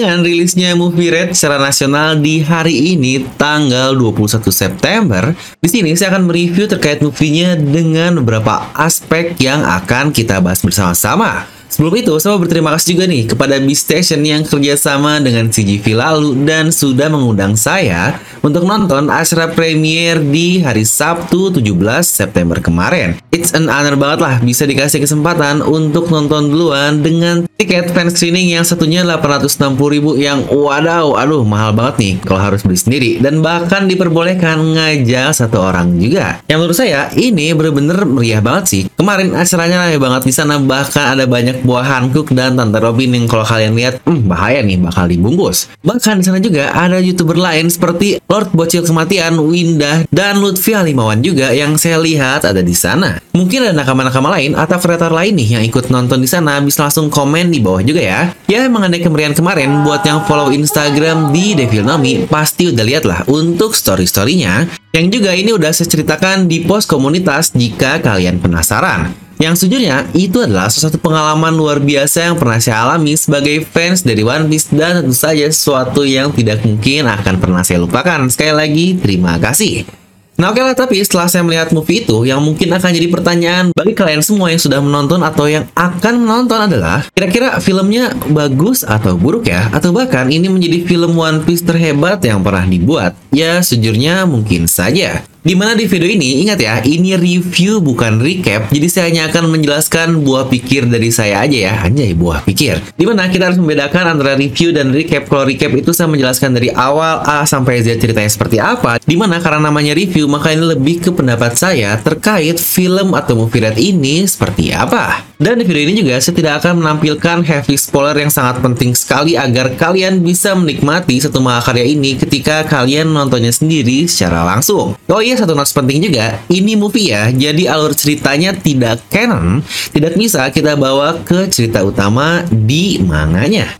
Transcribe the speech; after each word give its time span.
dengan 0.00 0.24
rilisnya 0.24 0.72
Movie 0.72 1.12
Red 1.12 1.36
secara 1.36 1.60
nasional 1.60 2.16
di 2.16 2.40
hari 2.40 2.96
ini 2.96 3.20
tanggal 3.36 3.92
21 3.92 4.48
September, 4.48 5.36
di 5.60 5.68
sini 5.68 5.92
saya 5.92 6.16
akan 6.16 6.24
mereview 6.24 6.64
terkait 6.64 7.04
movie-nya 7.04 7.60
dengan 7.60 8.24
beberapa 8.24 8.72
aspek 8.72 9.36
yang 9.36 9.60
akan 9.60 10.08
kita 10.08 10.40
bahas 10.40 10.64
bersama-sama. 10.64 11.59
Sebelum 11.80 11.96
itu, 11.96 12.12
saya 12.20 12.36
mau 12.36 12.44
berterima 12.44 12.76
kasih 12.76 12.92
juga 12.92 13.08
nih 13.08 13.24
kepada 13.24 13.56
B 13.56 13.72
Station 13.72 14.20
yang 14.20 14.44
kerjasama 14.44 15.16
dengan 15.16 15.48
CGV 15.48 15.96
lalu 15.96 16.44
dan 16.44 16.68
sudah 16.68 17.08
mengundang 17.08 17.56
saya 17.56 18.20
untuk 18.44 18.68
nonton 18.68 19.08
acara 19.08 19.48
premier 19.48 20.20
di 20.20 20.60
hari 20.60 20.84
Sabtu 20.84 21.48
17 21.48 21.72
September 22.04 22.60
kemarin. 22.60 23.16
It's 23.32 23.56
an 23.56 23.72
honor 23.72 23.96
banget 23.96 24.20
lah 24.20 24.34
bisa 24.44 24.68
dikasih 24.68 25.08
kesempatan 25.08 25.64
untuk 25.64 26.12
nonton 26.12 26.52
duluan 26.52 27.00
dengan 27.00 27.48
tiket 27.56 27.96
fan 27.96 28.12
screening 28.12 28.52
yang 28.60 28.64
satunya 28.68 29.00
860 29.00 29.80
ribu 29.80 30.20
yang 30.20 30.44
wadaw, 30.52 31.16
aduh 31.16 31.48
mahal 31.48 31.72
banget 31.72 31.96
nih 31.96 32.14
kalau 32.28 32.44
harus 32.44 32.60
beli 32.60 32.76
sendiri 32.76 33.10
dan 33.24 33.40
bahkan 33.40 33.88
diperbolehkan 33.88 34.60
ngajak 34.76 35.32
satu 35.32 35.72
orang 35.72 35.96
juga. 35.96 36.44
Yang 36.44 36.58
menurut 36.60 36.76
saya 36.76 37.08
ini 37.16 37.56
bener-bener 37.56 38.04
meriah 38.04 38.44
banget 38.44 38.64
sih. 38.68 38.82
Kemarin 39.00 39.32
acaranya 39.32 39.88
rame 39.88 39.96
banget 39.96 40.28
di 40.28 40.32
sana 40.36 40.60
bahkan 40.60 41.16
ada 41.16 41.24
banyak 41.24 41.69
buah 41.70 41.86
Hankook 41.86 42.34
dan 42.34 42.58
Tante 42.58 42.82
Robin 42.82 43.14
yang 43.14 43.30
kalau 43.30 43.46
kalian 43.46 43.78
lihat, 43.78 44.02
hmm, 44.02 44.26
bahaya 44.26 44.58
nih 44.58 44.74
bakal 44.82 45.06
dibungkus. 45.06 45.70
Bahkan 45.86 46.18
di 46.18 46.26
sana 46.26 46.42
juga 46.42 46.74
ada 46.74 46.98
youtuber 46.98 47.38
lain 47.38 47.70
seperti 47.70 48.18
Lord 48.26 48.50
Bocil 48.50 48.82
Kematian, 48.82 49.38
Windah, 49.38 50.02
dan 50.10 50.42
Lutfi 50.42 50.74
Alimawan 50.74 51.22
juga 51.22 51.54
yang 51.54 51.78
saya 51.78 52.02
lihat 52.02 52.42
ada 52.42 52.58
di 52.58 52.74
sana. 52.74 53.22
Mungkin 53.30 53.70
ada 53.70 53.74
nakama-nakama 53.78 54.34
lain 54.34 54.58
atau 54.58 54.82
kreator 54.82 55.14
lain 55.14 55.38
nih 55.38 55.62
yang 55.62 55.62
ikut 55.62 55.86
nonton 55.94 56.18
di 56.18 56.26
sana 56.26 56.58
bisa 56.58 56.82
langsung 56.82 57.06
komen 57.06 57.54
di 57.54 57.62
bawah 57.62 57.86
juga 57.86 58.02
ya. 58.02 58.20
Ya 58.50 58.66
mengenai 58.66 58.98
kemerian 58.98 59.38
kemarin 59.38 59.86
buat 59.86 60.02
yang 60.02 60.26
follow 60.26 60.50
Instagram 60.50 61.30
di 61.30 61.54
Devil 61.54 61.86
Nomi 61.86 62.26
pasti 62.26 62.66
udah 62.66 62.82
lihat 62.82 63.06
lah 63.06 63.22
untuk 63.30 63.78
story-storynya. 63.78 64.66
Yang 64.90 65.06
juga 65.22 65.30
ini 65.38 65.54
udah 65.54 65.70
saya 65.70 65.86
ceritakan 65.86 66.50
di 66.50 66.66
post 66.66 66.90
komunitas 66.90 67.54
jika 67.54 68.02
kalian 68.02 68.42
penasaran. 68.42 69.29
Yang 69.40 69.64
sejujurnya 69.64 70.12
itu 70.12 70.36
adalah 70.44 70.68
sesuatu 70.68 71.00
pengalaman 71.00 71.56
luar 71.56 71.80
biasa 71.80 72.28
yang 72.28 72.36
pernah 72.36 72.60
saya 72.60 72.84
alami 72.84 73.16
sebagai 73.16 73.64
fans 73.64 74.04
dari 74.04 74.20
One 74.20 74.52
Piece 74.52 74.68
dan 74.68 75.00
tentu 75.00 75.16
saja 75.16 75.48
sesuatu 75.48 76.04
yang 76.04 76.28
tidak 76.28 76.60
mungkin 76.60 77.08
akan 77.08 77.40
pernah 77.40 77.64
saya 77.64 77.80
lupakan. 77.80 78.28
Sekali 78.28 78.52
lagi, 78.52 78.86
terima 79.00 79.40
kasih. 79.40 79.88
Nah 80.36 80.52
oke 80.52 80.60
lah, 80.60 80.76
tapi 80.76 81.00
setelah 81.00 81.28
saya 81.28 81.40
melihat 81.44 81.72
movie 81.72 82.04
itu, 82.04 82.28
yang 82.28 82.40
mungkin 82.40 82.68
akan 82.72 82.92
jadi 82.96 83.08
pertanyaan 83.12 83.64
bagi 83.76 83.92
kalian 83.92 84.24
semua 84.24 84.48
yang 84.48 84.60
sudah 84.60 84.80
menonton 84.80 85.20
atau 85.20 85.48
yang 85.48 85.68
akan 85.72 86.20
menonton 86.20 86.60
adalah, 86.64 87.04
kira-kira 87.12 87.60
filmnya 87.60 88.12
bagus 88.28 88.84
atau 88.84 89.16
buruk 89.20 89.48
ya? 89.48 89.68
Atau 89.72 89.92
bahkan 89.92 90.28
ini 90.32 90.48
menjadi 90.48 90.84
film 90.84 91.16
One 91.16 91.44
Piece 91.44 91.64
terhebat 91.64 92.24
yang 92.24 92.40
pernah 92.40 92.64
dibuat? 92.64 93.16
Ya, 93.32 93.60
sejujurnya 93.60 94.24
mungkin 94.24 94.64
saja. 94.68 95.24
Di 95.40 95.56
mana 95.56 95.72
di 95.72 95.88
video 95.88 96.04
ini, 96.04 96.44
ingat 96.44 96.60
ya, 96.60 96.84
ini 96.84 97.16
review 97.16 97.80
bukan 97.80 98.20
recap, 98.20 98.68
jadi 98.68 98.86
saya 98.92 99.04
hanya 99.08 99.22
akan 99.32 99.48
menjelaskan 99.48 100.20
buah 100.20 100.52
pikir 100.52 100.84
dari 100.84 101.08
saya 101.08 101.40
aja 101.40 101.56
ya, 101.56 101.74
anjay 101.80 102.12
buah 102.12 102.44
pikir. 102.44 102.76
Di 102.92 103.08
mana 103.08 103.24
kita 103.24 103.48
harus 103.48 103.56
membedakan 103.56 104.20
antara 104.20 104.36
review 104.36 104.76
dan 104.76 104.92
recap. 104.92 105.32
Kalau 105.32 105.48
recap 105.48 105.72
itu 105.72 105.96
saya 105.96 106.12
menjelaskan 106.12 106.52
dari 106.52 106.68
awal 106.76 107.24
A 107.24 107.48
sampai 107.48 107.80
Z 107.80 108.04
ceritanya 108.04 108.28
seperti 108.28 108.60
apa. 108.60 109.00
Di 109.00 109.16
mana 109.16 109.40
karena 109.40 109.72
namanya 109.72 109.96
review, 109.96 110.28
maka 110.28 110.52
ini 110.52 110.76
lebih 110.76 111.00
ke 111.00 111.08
pendapat 111.08 111.56
saya 111.56 111.96
terkait 111.96 112.60
film 112.60 113.16
atau 113.16 113.32
movie 113.32 113.64
red 113.64 113.80
ini 113.80 114.20
seperti 114.28 114.76
apa. 114.76 115.24
Dan 115.40 115.56
di 115.56 115.64
video 115.64 115.88
ini 115.88 116.04
juga 116.04 116.20
saya 116.20 116.36
tidak 116.36 116.60
akan 116.60 116.84
menampilkan 116.84 117.40
heavy 117.48 117.72
spoiler 117.80 118.12
yang 118.12 118.28
sangat 118.28 118.60
penting 118.60 118.92
sekali 118.92 119.40
agar 119.40 119.72
kalian 119.72 120.20
bisa 120.20 120.52
menikmati 120.52 121.16
satu 121.16 121.40
mahakarya 121.40 121.80
ini 121.80 122.20
ketika 122.20 122.60
kalian 122.68 123.08
menontonnya 123.08 123.48
sendiri 123.48 124.04
secara 124.04 124.44
langsung. 124.44 125.00
Oh 125.08 125.20
iya, 125.24 125.29
satu 125.36 125.54
notes 125.54 125.74
penting 125.74 126.06
juga, 126.06 126.40
ini 126.48 126.78
movie 126.78 127.12
ya, 127.12 127.28
jadi 127.30 127.70
alur 127.70 127.92
ceritanya 127.92 128.54
tidak 128.54 129.02
canon, 129.10 129.60
tidak 129.90 130.14
bisa 130.14 130.48
kita 130.54 130.78
bawa 130.78 131.20
ke 131.26 131.50
cerita 131.50 131.82
utama 131.82 132.46
di 132.48 133.02
manganya. 133.02 133.76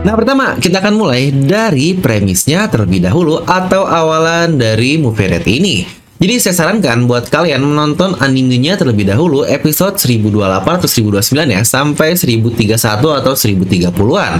Nah 0.00 0.16
pertama 0.16 0.56
kita 0.56 0.80
akan 0.80 0.96
mulai 0.96 1.28
dari 1.28 1.92
premisnya 1.92 2.64
terlebih 2.72 3.04
dahulu 3.04 3.44
atau 3.44 3.84
awalan 3.84 4.56
dari 4.56 4.96
movie 4.96 5.28
red 5.28 5.44
ini. 5.44 5.84
Jadi 6.20 6.36
saya 6.36 6.52
sarankan 6.52 7.08
buat 7.08 7.32
kalian 7.32 7.64
menonton 7.64 8.12
animenya 8.20 8.76
terlebih 8.76 9.08
dahulu 9.08 9.44
episode 9.48 9.96
1028 9.96 10.84
atau 10.84 10.88
1029 11.16 11.48
ya 11.48 11.60
sampai 11.64 12.12
1031 12.12 12.76
atau 13.24 13.32
1030-an. 13.32 14.32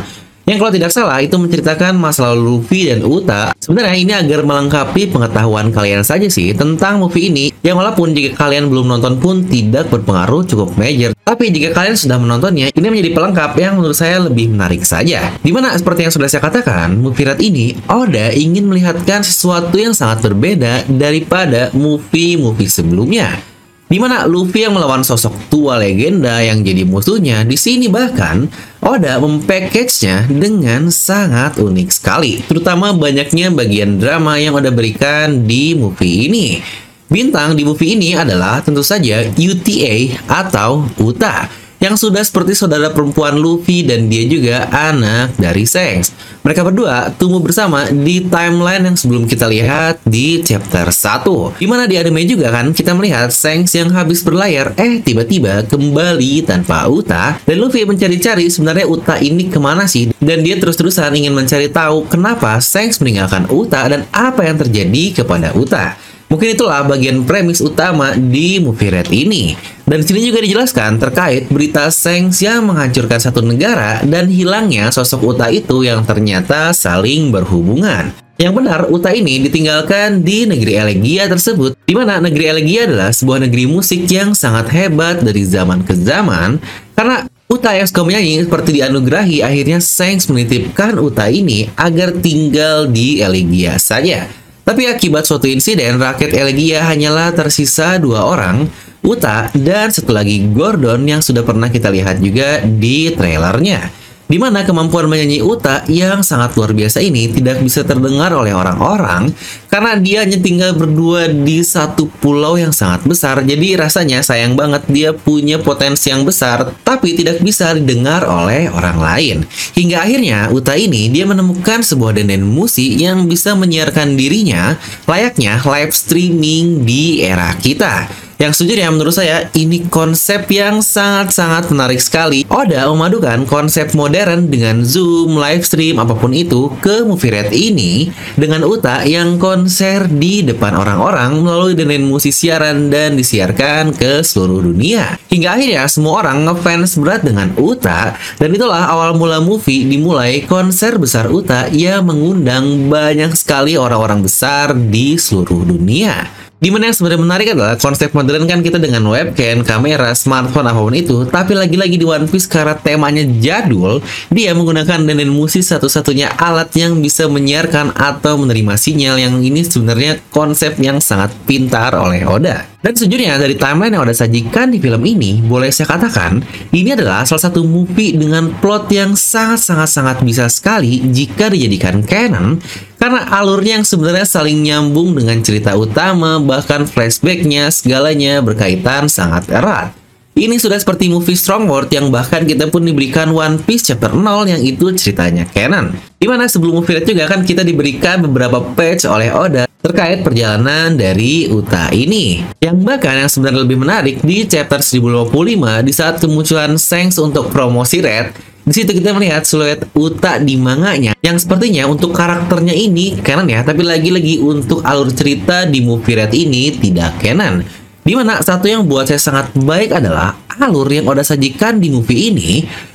Yang 0.48 0.58
kalau 0.58 0.72
tidak 0.72 0.90
salah 0.90 1.18
itu 1.20 1.36
menceritakan 1.36 1.94
masa 1.94 2.32
lalu 2.32 2.58
Luffy 2.58 2.88
dan 2.88 3.04
Uta. 3.04 3.52
Sebenarnya 3.60 3.96
ini 3.96 4.12
agar 4.16 4.42
melengkapi 4.42 5.12
pengetahuan 5.12 5.70
kalian 5.70 6.02
saja 6.02 6.26
sih 6.26 6.50
tentang 6.56 6.98
movie 6.98 7.28
ini. 7.28 7.52
Yang 7.60 7.76
walaupun 7.84 8.16
jika 8.16 8.46
kalian 8.46 8.72
belum 8.72 8.88
nonton 8.88 9.20
pun 9.20 9.44
tidak 9.46 9.92
berpengaruh 9.92 10.48
cukup 10.48 10.74
major. 10.80 11.12
Tapi 11.22 11.52
jika 11.54 11.76
kalian 11.76 11.94
sudah 11.94 12.18
menontonnya, 12.18 12.72
ini 12.72 12.86
menjadi 12.90 13.12
pelengkap 13.14 13.52
yang 13.60 13.78
menurut 13.78 13.94
saya 13.94 14.18
lebih 14.26 14.50
menarik 14.50 14.82
saja. 14.82 15.30
Di 15.38 15.52
mana 15.52 15.76
seperti 15.76 16.08
yang 16.08 16.14
sudah 16.14 16.26
saya 16.26 16.42
katakan, 16.42 16.98
movie 16.98 17.28
Red 17.28 17.38
ini 17.38 17.76
Oda 17.86 18.32
ingin 18.34 18.66
melihatkan 18.66 19.22
sesuatu 19.22 19.76
yang 19.78 19.94
sangat 19.94 20.26
berbeda 20.26 20.88
daripada 20.90 21.70
movie-movie 21.76 22.66
sebelumnya 22.66 23.49
di 23.90 23.98
mana 23.98 24.22
Luffy 24.22 24.62
yang 24.62 24.78
melawan 24.78 25.02
sosok 25.02 25.50
tua 25.50 25.74
legenda 25.82 26.38
yang 26.38 26.62
jadi 26.62 26.86
musuhnya 26.86 27.42
di 27.42 27.58
sini 27.58 27.90
bahkan 27.90 28.46
Oda 28.80 29.20
mempackage-nya 29.20 30.30
dengan 30.30 30.88
sangat 30.88 31.60
unik 31.60 31.90
sekali. 31.92 32.40
Terutama 32.46 32.96
banyaknya 32.96 33.52
bagian 33.52 34.00
drama 34.00 34.38
yang 34.38 34.56
Oda 34.56 34.70
berikan 34.72 35.44
di 35.44 35.76
movie 35.76 36.30
ini. 36.30 36.62
Bintang 37.10 37.58
di 37.58 37.66
movie 37.66 37.98
ini 37.98 38.14
adalah 38.14 38.62
tentu 38.62 38.86
saja 38.86 39.26
UTA 39.34 40.22
atau 40.30 40.86
Uta 41.02 41.59
yang 41.80 41.96
sudah 41.96 42.20
seperti 42.20 42.52
saudara 42.52 42.92
perempuan 42.92 43.40
Luffy 43.40 43.80
dan 43.80 44.12
dia 44.12 44.28
juga 44.28 44.68
anak 44.68 45.32
dari 45.40 45.64
Shanks. 45.64 46.12
Mereka 46.44 46.60
berdua 46.60 47.08
tumbuh 47.16 47.40
bersama 47.40 47.88
di 47.88 48.20
timeline 48.28 48.92
yang 48.92 48.96
sebelum 49.00 49.24
kita 49.24 49.48
lihat 49.48 50.04
di 50.04 50.44
chapter 50.44 50.92
1. 50.92 51.56
Di 51.56 51.64
mana 51.64 51.88
di 51.88 51.96
anime 51.96 52.28
juga 52.28 52.52
kan 52.52 52.76
kita 52.76 52.92
melihat 52.92 53.32
Shanks 53.32 53.72
yang 53.72 53.88
habis 53.96 54.20
berlayar 54.20 54.76
eh 54.76 55.00
tiba-tiba 55.00 55.64
kembali 55.64 56.44
tanpa 56.44 56.84
Uta 56.84 57.40
dan 57.40 57.56
Luffy 57.56 57.88
mencari-cari 57.88 58.52
sebenarnya 58.52 58.84
Uta 58.84 59.16
ini 59.16 59.48
ke 59.48 59.56
mana 59.56 59.88
sih 59.88 60.12
dan 60.20 60.44
dia 60.44 60.60
terus-terusan 60.60 61.16
ingin 61.16 61.32
mencari 61.32 61.72
tahu 61.72 62.04
kenapa 62.12 62.60
Shanks 62.60 63.00
meninggalkan 63.00 63.48
Uta 63.48 63.88
dan 63.88 64.04
apa 64.12 64.44
yang 64.44 64.60
terjadi 64.60 65.24
kepada 65.24 65.56
Uta. 65.56 66.09
Mungkin 66.30 66.54
itulah 66.54 66.86
bagian 66.86 67.26
premis 67.26 67.58
utama 67.58 68.14
di 68.14 68.62
movie 68.62 68.86
Red 68.86 69.10
ini. 69.10 69.58
Dan 69.82 70.06
sini 70.06 70.22
juga 70.22 70.38
dijelaskan 70.38 71.02
terkait 71.02 71.50
berita 71.50 71.90
Sengs 71.90 72.38
yang 72.38 72.70
menghancurkan 72.70 73.18
satu 73.18 73.42
negara 73.42 73.98
dan 74.06 74.30
hilangnya 74.30 74.94
sosok 74.94 75.34
Uta 75.34 75.50
itu 75.50 75.82
yang 75.82 76.06
ternyata 76.06 76.70
saling 76.70 77.34
berhubungan. 77.34 78.14
Yang 78.38 78.52
benar, 78.62 78.86
Uta 78.86 79.10
ini 79.10 79.42
ditinggalkan 79.42 80.22
di 80.22 80.46
negeri 80.46 80.78
Elegia 80.78 81.26
tersebut, 81.26 81.74
di 81.82 81.98
mana 81.98 82.22
negeri 82.22 82.46
Elegia 82.46 82.86
adalah 82.86 83.10
sebuah 83.10 83.42
negeri 83.50 83.66
musik 83.66 84.06
yang 84.06 84.30
sangat 84.30 84.70
hebat 84.70 85.20
dari 85.26 85.42
zaman 85.42 85.82
ke 85.82 85.98
zaman, 85.98 86.62
karena 86.94 87.26
Uta 87.50 87.74
yang 87.74 87.90
suka 87.90 88.06
menyanyi 88.06 88.46
seperti 88.46 88.78
dianugerahi, 88.78 89.42
akhirnya 89.42 89.82
Sengs 89.82 90.30
menitipkan 90.30 90.96
Uta 91.02 91.26
ini 91.26 91.66
agar 91.74 92.14
tinggal 92.22 92.86
di 92.86 93.18
Elegia 93.18 93.74
saja. 93.82 94.30
Tapi 94.64 94.86
akibat 94.86 95.26
suatu 95.26 95.48
insiden, 95.50 95.98
rakyat 95.98 96.30
Elegia 96.36 96.84
hanyalah 96.86 97.32
tersisa 97.34 97.96
dua 97.96 98.24
orang, 98.28 98.70
Uta 99.00 99.48
dan 99.56 99.88
satu 99.88 100.12
lagi 100.12 100.44
Gordon 100.52 101.08
yang 101.08 101.24
sudah 101.24 101.40
pernah 101.40 101.72
kita 101.72 101.88
lihat 101.88 102.20
juga 102.20 102.60
di 102.60 103.08
trailernya 103.08 103.99
di 104.30 104.38
mana 104.38 104.62
kemampuan 104.62 105.10
menyanyi 105.10 105.42
Uta 105.42 105.82
yang 105.90 106.22
sangat 106.22 106.54
luar 106.54 106.70
biasa 106.70 107.02
ini 107.02 107.26
tidak 107.34 107.58
bisa 107.58 107.82
terdengar 107.82 108.30
oleh 108.30 108.54
orang-orang 108.54 109.34
karena 109.66 109.98
dia 109.98 110.22
hanya 110.22 110.38
tinggal 110.38 110.78
berdua 110.78 111.26
di 111.26 111.66
satu 111.66 112.06
pulau 112.22 112.54
yang 112.54 112.70
sangat 112.70 113.02
besar. 113.02 113.42
Jadi 113.42 113.74
rasanya 113.74 114.22
sayang 114.22 114.54
banget 114.54 114.86
dia 114.86 115.10
punya 115.10 115.58
potensi 115.58 116.14
yang 116.14 116.22
besar 116.22 116.70
tapi 116.86 117.18
tidak 117.18 117.42
bisa 117.42 117.74
didengar 117.74 118.22
oleh 118.22 118.70
orang 118.70 119.02
lain. 119.02 119.36
Hingga 119.74 120.06
akhirnya 120.06 120.38
Uta 120.54 120.78
ini 120.78 121.10
dia 121.10 121.26
menemukan 121.26 121.82
sebuah 121.82 122.14
denden 122.14 122.46
musik 122.46 122.94
yang 122.94 123.26
bisa 123.26 123.58
menyiarkan 123.58 124.14
dirinya 124.14 124.78
layaknya 125.10 125.58
live 125.66 125.90
streaming 125.90 126.86
di 126.86 127.26
era 127.26 127.50
kita. 127.58 128.29
Yang 128.40 128.64
sejujurnya 128.64 128.88
menurut 128.88 129.12
saya 129.12 129.52
ini 129.52 129.84
konsep 129.92 130.48
yang 130.48 130.80
sangat-sangat 130.80 131.68
menarik 131.68 132.00
sekali. 132.00 132.48
Oda 132.48 132.88
memadukan 132.88 133.44
konsep 133.44 133.92
modern 133.92 134.48
dengan 134.48 134.80
Zoom, 134.80 135.36
live 135.36 135.60
stream, 135.60 136.00
apa 136.00 136.16
pun 136.16 136.32
itu 136.32 136.72
ke 136.80 137.04
movie 137.04 137.36
red 137.36 137.52
ini 137.52 138.08
dengan 138.40 138.64
Uta 138.64 139.04
yang 139.04 139.36
konser 139.36 140.08
di 140.08 140.40
depan 140.40 140.72
orang-orang 140.72 141.36
melalui 141.36 141.76
dengan 141.76 142.08
musik 142.08 142.32
siaran 142.32 142.88
dan 142.88 143.12
disiarkan 143.20 143.92
ke 143.92 144.24
seluruh 144.24 144.72
dunia. 144.72 145.20
Hingga 145.28 145.60
akhirnya 145.60 145.84
semua 145.92 146.24
orang 146.24 146.48
ngefans 146.48 146.96
berat 146.96 147.20
dengan 147.20 147.52
Uta 147.60 148.16
dan 148.40 148.48
itulah 148.56 148.88
awal 148.88 149.20
mula 149.20 149.44
movie 149.44 149.84
dimulai 149.84 150.48
konser 150.48 150.96
besar 150.96 151.28
Uta 151.28 151.68
yang 151.68 152.08
mengundang 152.08 152.88
banyak 152.88 153.36
sekali 153.36 153.76
orang-orang 153.76 154.24
besar 154.24 154.72
di 154.72 155.20
seluruh 155.20 155.68
dunia. 155.68 156.49
Di 156.60 156.68
mana 156.68 156.92
yang 156.92 156.96
sebenarnya 156.96 157.24
menarik 157.24 157.48
adalah 157.56 157.80
konsep 157.80 158.12
modern 158.12 158.44
kan 158.44 158.60
kita 158.60 158.76
dengan 158.76 159.00
webcam, 159.08 159.64
kamera, 159.64 160.12
smartphone, 160.12 160.68
apa 160.68 160.76
pun 160.76 160.92
itu. 160.92 161.24
Tapi 161.24 161.56
lagi-lagi 161.56 161.96
di 161.96 162.04
One 162.04 162.28
Piece 162.28 162.44
karena 162.44 162.76
temanya 162.76 163.24
jadul, 163.40 164.04
dia 164.28 164.52
menggunakan 164.52 165.08
denen 165.08 165.32
musik 165.32 165.64
satu-satunya 165.64 166.36
alat 166.36 166.68
yang 166.76 167.00
bisa 167.00 167.32
menyiarkan 167.32 167.96
atau 167.96 168.36
menerima 168.36 168.76
sinyal 168.76 169.16
yang 169.16 169.40
ini 169.40 169.64
sebenarnya 169.64 170.20
konsep 170.28 170.76
yang 170.76 171.00
sangat 171.00 171.32
pintar 171.48 171.96
oleh 171.96 172.28
Oda. 172.28 172.68
Dan 172.80 172.96
sejujurnya 172.96 173.36
dari 173.36 173.60
timeline 173.60 173.92
yang 173.92 174.08
Oda 174.08 174.16
sajikan 174.16 174.72
di 174.72 174.80
film 174.80 175.04
ini, 175.04 175.44
boleh 175.44 175.68
saya 175.68 175.84
katakan, 175.84 176.40
ini 176.72 176.96
adalah 176.96 177.28
salah 177.28 177.44
satu 177.44 177.60
movie 177.60 178.16
dengan 178.16 178.56
plot 178.56 178.88
yang 178.88 179.12
sangat-sangat-sangat 179.12 180.24
bisa 180.24 180.48
sekali 180.48 181.04
jika 181.12 181.52
dijadikan 181.52 182.00
canon, 182.00 182.56
karena 182.96 183.28
alurnya 183.36 183.80
yang 183.80 183.84
sebenarnya 183.84 184.24
saling 184.24 184.64
nyambung 184.64 185.12
dengan 185.12 185.44
cerita 185.44 185.76
utama, 185.76 186.40
bahkan 186.40 186.88
flashbacknya, 186.88 187.68
segalanya 187.68 188.40
berkaitan 188.40 189.12
sangat 189.12 189.52
erat. 189.52 189.99
Ini 190.40 190.56
sudah 190.56 190.80
seperti 190.80 191.12
movie 191.12 191.36
Strong 191.36 191.68
World 191.68 191.92
yang 191.92 192.08
bahkan 192.08 192.48
kita 192.48 192.72
pun 192.72 192.80
diberikan 192.80 193.28
One 193.28 193.60
Piece 193.60 193.92
chapter 193.92 194.16
0 194.16 194.48
yang 194.48 194.64
itu 194.64 194.88
ceritanya 194.96 195.44
canon. 195.44 195.92
Di 196.16 196.24
mana 196.24 196.48
sebelum 196.48 196.80
movie 196.80 196.96
juga 197.04 197.28
kan 197.28 197.44
kita 197.44 197.60
diberikan 197.60 198.24
beberapa 198.24 198.56
page 198.72 199.04
oleh 199.04 199.28
Oda 199.28 199.68
terkait 199.84 200.24
perjalanan 200.24 200.96
dari 200.96 201.44
Uta 201.44 201.92
ini. 201.92 202.40
Yang 202.56 202.76
bahkan 202.80 203.20
yang 203.20 203.28
sebenarnya 203.28 203.60
lebih 203.68 203.84
menarik 203.84 204.16
di 204.24 204.48
chapter 204.48 204.80
1055 204.80 205.84
di 205.84 205.92
saat 205.92 206.16
kemunculan 206.16 206.72
Shanks 206.80 207.20
untuk 207.20 207.52
promosi 207.52 208.00
Red, 208.00 208.32
di 208.64 208.72
situ 208.72 208.96
kita 208.96 209.12
melihat 209.12 209.44
siluet 209.44 209.84
Uta 209.92 210.40
di 210.40 210.56
manganya 210.56 211.12
yang 211.20 211.36
sepertinya 211.36 211.84
untuk 211.84 212.16
karakternya 212.16 212.72
ini 212.72 213.20
canon 213.20 213.44
ya, 213.44 213.60
tapi 213.60 213.84
lagi-lagi 213.84 214.40
untuk 214.40 214.80
alur 214.88 215.12
cerita 215.12 215.68
di 215.68 215.84
movie 215.84 216.16
Red 216.16 216.32
ini 216.32 216.72
tidak 216.80 217.20
canon. 217.20 217.60
Di 218.00 218.16
mana 218.16 218.40
satu 218.40 218.64
yang 218.64 218.88
buat 218.88 219.04
saya 219.06 219.20
sangat 219.20 219.52
baik 219.56 219.92
adalah 219.92 220.38
alur 220.60 220.88
yang 220.88 221.08
udah 221.08 221.24
sajikan 221.24 221.80
di 221.80 221.88
movie 221.88 222.32
ini 222.32 222.50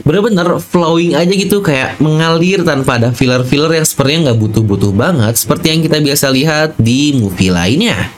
bener-bener 0.05 0.61
flowing 0.61 1.17
aja 1.17 1.33
gitu 1.33 1.65
kayak 1.65 1.97
mengalir 1.97 2.61
tanpa 2.61 3.01
ada 3.01 3.09
filler-filler 3.09 3.81
yang 3.81 3.87
sepertinya 3.87 4.31
nggak 4.31 4.39
butuh-butuh 4.45 4.93
banget 4.93 5.33
seperti 5.33 5.73
yang 5.73 5.81
kita 5.81 5.97
biasa 5.97 6.25
lihat 6.29 6.69
di 6.77 7.17
movie 7.17 7.49
lainnya. 7.49 8.14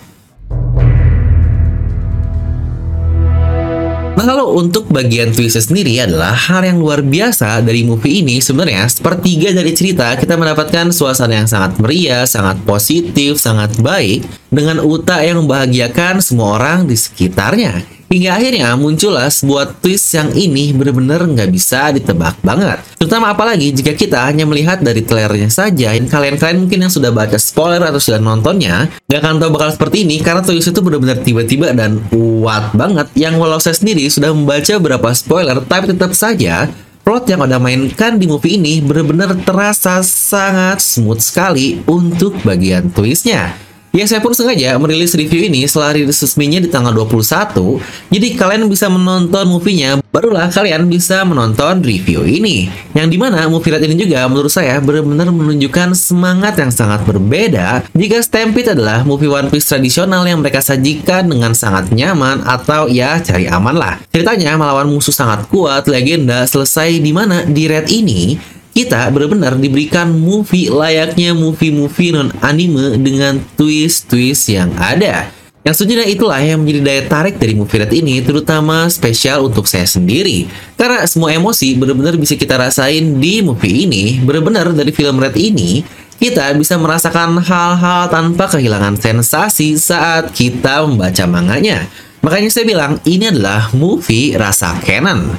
Nah 4.18 4.25
kalau 4.25 4.58
untuk 4.58 4.90
bagian 4.90 5.30
twist 5.30 5.62
sendiri 5.62 6.02
adalah 6.02 6.34
hal 6.34 6.66
yang 6.66 6.81
luar 6.81 7.06
biasa 7.06 7.62
dari 7.62 7.86
movie 7.86 8.25
ini 8.25 8.42
sebenarnya 8.42 8.90
sepertiga 8.90 9.54
dari 9.54 9.78
cerita 9.78 10.10
kita 10.18 10.34
mendapatkan 10.34 10.90
suasana 10.90 11.38
yang 11.38 11.46
sangat 11.46 11.78
meriah, 11.78 12.25
sangat 12.25 12.58
positif, 12.66 13.38
sangat 13.38 13.78
baik 13.78 14.25
dengan 14.50 14.81
Uta 14.81 15.22
yang 15.22 15.46
membahagiakan 15.46 16.18
semua 16.25 16.58
orang 16.58 16.90
di 16.90 16.98
sekitarnya. 16.98 17.96
Hingga 18.07 18.39
akhirnya 18.39 18.71
muncullah 18.80 19.27
sebuah 19.27 19.83
twist 19.83 20.15
yang 20.15 20.31
ini 20.31 20.71
benar-benar 20.71 21.27
nggak 21.27 21.51
bisa 21.51 21.92
ditebak 21.92 22.39
banget. 22.39 22.80
Terutama 22.95 23.36
apalagi 23.36 23.75
jika 23.75 23.92
kita 23.92 24.24
hanya 24.24 24.48
melihat 24.48 24.80
dari 24.80 25.04
trailernya 25.04 25.51
saja. 25.51 25.92
Kalian-kalian 25.92 26.63
mungkin 26.63 26.88
yang 26.88 26.94
sudah 26.94 27.12
baca 27.12 27.36
spoiler 27.36 27.83
atau 27.83 28.00
sudah 28.00 28.24
nontonnya, 28.24 28.88
nggak 29.12 29.19
akan 29.19 29.44
tahu 29.44 29.50
bakal 29.51 29.69
seperti 29.75 30.07
ini 30.07 30.24
karena 30.24 30.39
twist 30.39 30.71
itu 30.71 30.80
benar-benar 30.80 31.19
tiba-tiba 31.19 31.75
dan 31.75 32.00
kuat 32.07 32.71
banget. 32.71 33.12
Yang 33.19 33.33
walau 33.44 33.59
saya 33.59 33.75
sendiri 33.75 34.07
sudah 34.07 34.31
membaca 34.31 34.71
beberapa 34.80 35.12
spoiler, 35.12 35.59
tapi 35.68 35.92
tetap 35.92 36.15
saja 36.15 36.71
plot 37.04 37.27
yang 37.27 37.44
ada 37.44 37.56
mainkan 37.56 38.19
di 38.19 38.27
movie 38.27 38.59
ini 38.59 38.83
benar-benar 38.83 39.36
terasa 39.48 40.04
sangat 40.04 40.83
smooth 40.83 41.24
sekali 41.24 41.80
untuk 41.88 42.36
bagian 42.44 42.88
twistnya. 42.92 43.67
Ya 43.97 44.05
saya 44.05 44.21
pun 44.21 44.29
sengaja 44.29 44.77
merilis 44.77 45.17
review 45.17 45.49
ini 45.49 45.65
setelah 45.65 45.97
rilis 45.97 46.21
resminya 46.21 46.61
di 46.61 46.69
tanggal 46.69 46.94
21 46.94 47.81
Jadi 48.13 48.27
kalian 48.38 48.69
bisa 48.69 48.94
menonton 48.94 49.49
movie-nya 49.49 49.97
Barulah 50.13 50.53
kalian 50.53 50.85
bisa 50.85 51.25
menonton 51.25 51.81
review 51.81 52.21
ini. 52.21 52.69
Yang 52.94 53.07
di 53.09 53.17
mana 53.17 53.49
movie 53.49 53.73
red 53.73 53.81
ini 53.89 53.97
juga 53.97 54.29
menurut 54.29 54.53
saya 54.53 54.77
benar-benar 54.77 55.33
menunjukkan 55.33 55.97
semangat 55.97 56.61
yang 56.61 56.69
sangat 56.69 57.09
berbeda 57.09 57.89
Jika 57.97 58.21
Stampede 58.21 58.77
adalah 58.77 59.01
movie 59.01 59.33
One 59.33 59.49
Piece 59.49 59.65
tradisional 59.65 60.29
yang 60.29 60.45
mereka 60.45 60.61
sajikan 60.61 61.25
dengan 61.25 61.57
sangat 61.57 61.89
nyaman 61.89 62.45
Atau 62.45 62.94
ya 62.94 63.17
cari 63.17 63.49
aman 63.49 63.73
lah. 63.73 63.97
Ceritanya 64.13 64.61
melawan 64.61 64.94
musuh 64.94 65.09
sangat 65.09 65.49
kuat, 65.49 65.89
legenda 65.89 66.45
Selesai 66.45 67.01
di 67.01 67.09
mana 67.09 67.49
di 67.49 67.65
red 67.65 67.89
ini 67.89 68.38
kita 68.77 69.09
benar-benar 69.09 69.57
diberikan 69.57 70.13
movie 70.13 70.69
layaknya 70.69 71.33
movie-movie 71.33 72.13
non-anime 72.13 73.01
dengan 73.01 73.41
twist-twist 73.57 74.53
yang 74.53 74.69
ada. 74.77 75.33
Yang 75.65 75.81
sejujurnya 75.81 76.06
itulah 76.06 76.38
yang 76.38 76.62
menjadi 76.62 76.81
daya 76.85 77.03
tarik 77.09 77.41
dari 77.41 77.57
movie 77.57 77.81
Red 77.81 77.89
ini, 77.89 78.21
terutama 78.21 78.85
spesial 78.94 79.50
untuk 79.50 79.65
saya 79.65 79.89
sendiri. 79.89 80.45
Karena 80.77 81.01
semua 81.09 81.33
emosi 81.33 81.74
benar-benar 81.74 82.21
bisa 82.21 82.38
kita 82.38 82.53
rasain 82.53 83.18
di 83.18 83.41
movie 83.41 83.89
ini, 83.89 84.21
benar-benar 84.21 84.69
dari 84.77 84.94
film 84.94 85.18
Red 85.18 85.33
ini, 85.41 85.81
kita 86.21 86.53
bisa 86.53 86.77
merasakan 86.77 87.41
hal-hal 87.41 88.13
tanpa 88.13 88.45
kehilangan 88.45 88.94
sensasi 89.01 89.73
saat 89.73 90.38
kita 90.38 90.85
membaca 90.85 91.25
manganya. 91.25 91.89
Makanya 92.21 92.53
saya 92.53 92.69
bilang, 92.69 93.01
ini 93.09 93.25
adalah 93.33 93.73
movie 93.73 94.38
rasa 94.38 94.77
canon. 94.85 95.33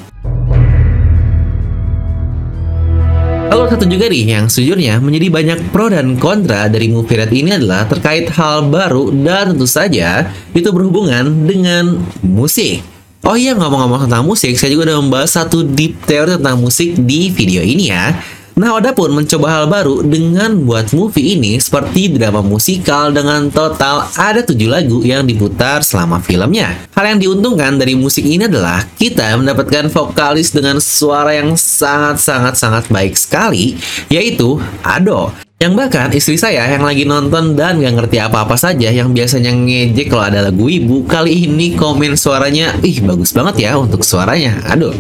Lalu 3.69 3.85
satu 3.85 3.93
juga 3.93 4.09
nih 4.09 4.25
yang 4.25 4.49
sejujurnya 4.49 4.97
menjadi 4.97 5.29
banyak 5.29 5.59
pro 5.77 5.93
dan 5.93 6.17
kontra 6.17 6.73
dari 6.73 6.89
movie 6.89 7.21
Red 7.21 7.29
ini 7.37 7.53
adalah 7.53 7.85
terkait 7.85 8.33
hal 8.33 8.65
baru 8.73 9.13
dan 9.13 9.53
tentu 9.53 9.69
saja 9.69 10.33
itu 10.57 10.73
berhubungan 10.73 11.45
dengan 11.45 12.01
musik. 12.25 12.81
Oh 13.29 13.37
iya 13.37 13.53
ngomong-ngomong 13.53 14.09
tentang 14.09 14.25
musik, 14.25 14.57
saya 14.57 14.73
juga 14.73 14.89
udah 14.89 15.05
membahas 15.05 15.37
satu 15.37 15.69
deep 15.69 16.01
teori 16.09 16.41
tentang 16.41 16.65
musik 16.65 16.97
di 16.97 17.29
video 17.29 17.61
ini 17.61 17.93
ya. 17.93 18.17
Nah, 18.59 18.75
Oda 18.75 18.91
pun 18.91 19.15
mencoba 19.15 19.47
hal 19.55 19.65
baru 19.71 20.03
dengan 20.03 20.59
buat 20.67 20.91
movie 20.91 21.39
ini 21.39 21.63
seperti 21.63 22.11
drama 22.11 22.43
musikal 22.43 23.15
dengan 23.15 23.55
total 23.55 24.11
ada 24.19 24.43
tujuh 24.43 24.67
lagu 24.67 24.99
yang 25.07 25.23
diputar 25.23 25.87
selama 25.87 26.19
filmnya. 26.19 26.75
Hal 26.91 27.15
yang 27.15 27.23
diuntungkan 27.23 27.79
dari 27.79 27.95
musik 27.95 28.27
ini 28.27 28.51
adalah 28.51 28.83
kita 28.99 29.39
mendapatkan 29.39 29.87
vokalis 29.95 30.51
dengan 30.51 30.83
suara 30.83 31.39
yang 31.39 31.55
sangat-sangat-sangat 31.55 32.91
baik 32.91 33.15
sekali, 33.15 33.79
yaitu 34.11 34.59
Ado. 34.83 35.31
Yang 35.63 35.73
bahkan 35.79 36.11
istri 36.11 36.35
saya 36.35 36.67
yang 36.67 36.83
lagi 36.83 37.07
nonton 37.07 37.55
dan 37.55 37.79
gak 37.79 37.95
ngerti 37.95 38.19
apa-apa 38.19 38.59
saja 38.59 38.91
yang 38.91 39.15
biasanya 39.15 39.55
ngejek 39.55 40.11
kalau 40.11 40.27
ada 40.27 40.43
lagu 40.51 40.67
ibu, 40.67 41.07
kali 41.07 41.47
ini 41.47 41.79
komen 41.79 42.19
suaranya, 42.19 42.75
ih 42.83 43.07
bagus 43.07 43.31
banget 43.31 43.71
ya 43.71 43.79
untuk 43.79 44.03
suaranya. 44.03 44.67
Aduh, 44.67 44.95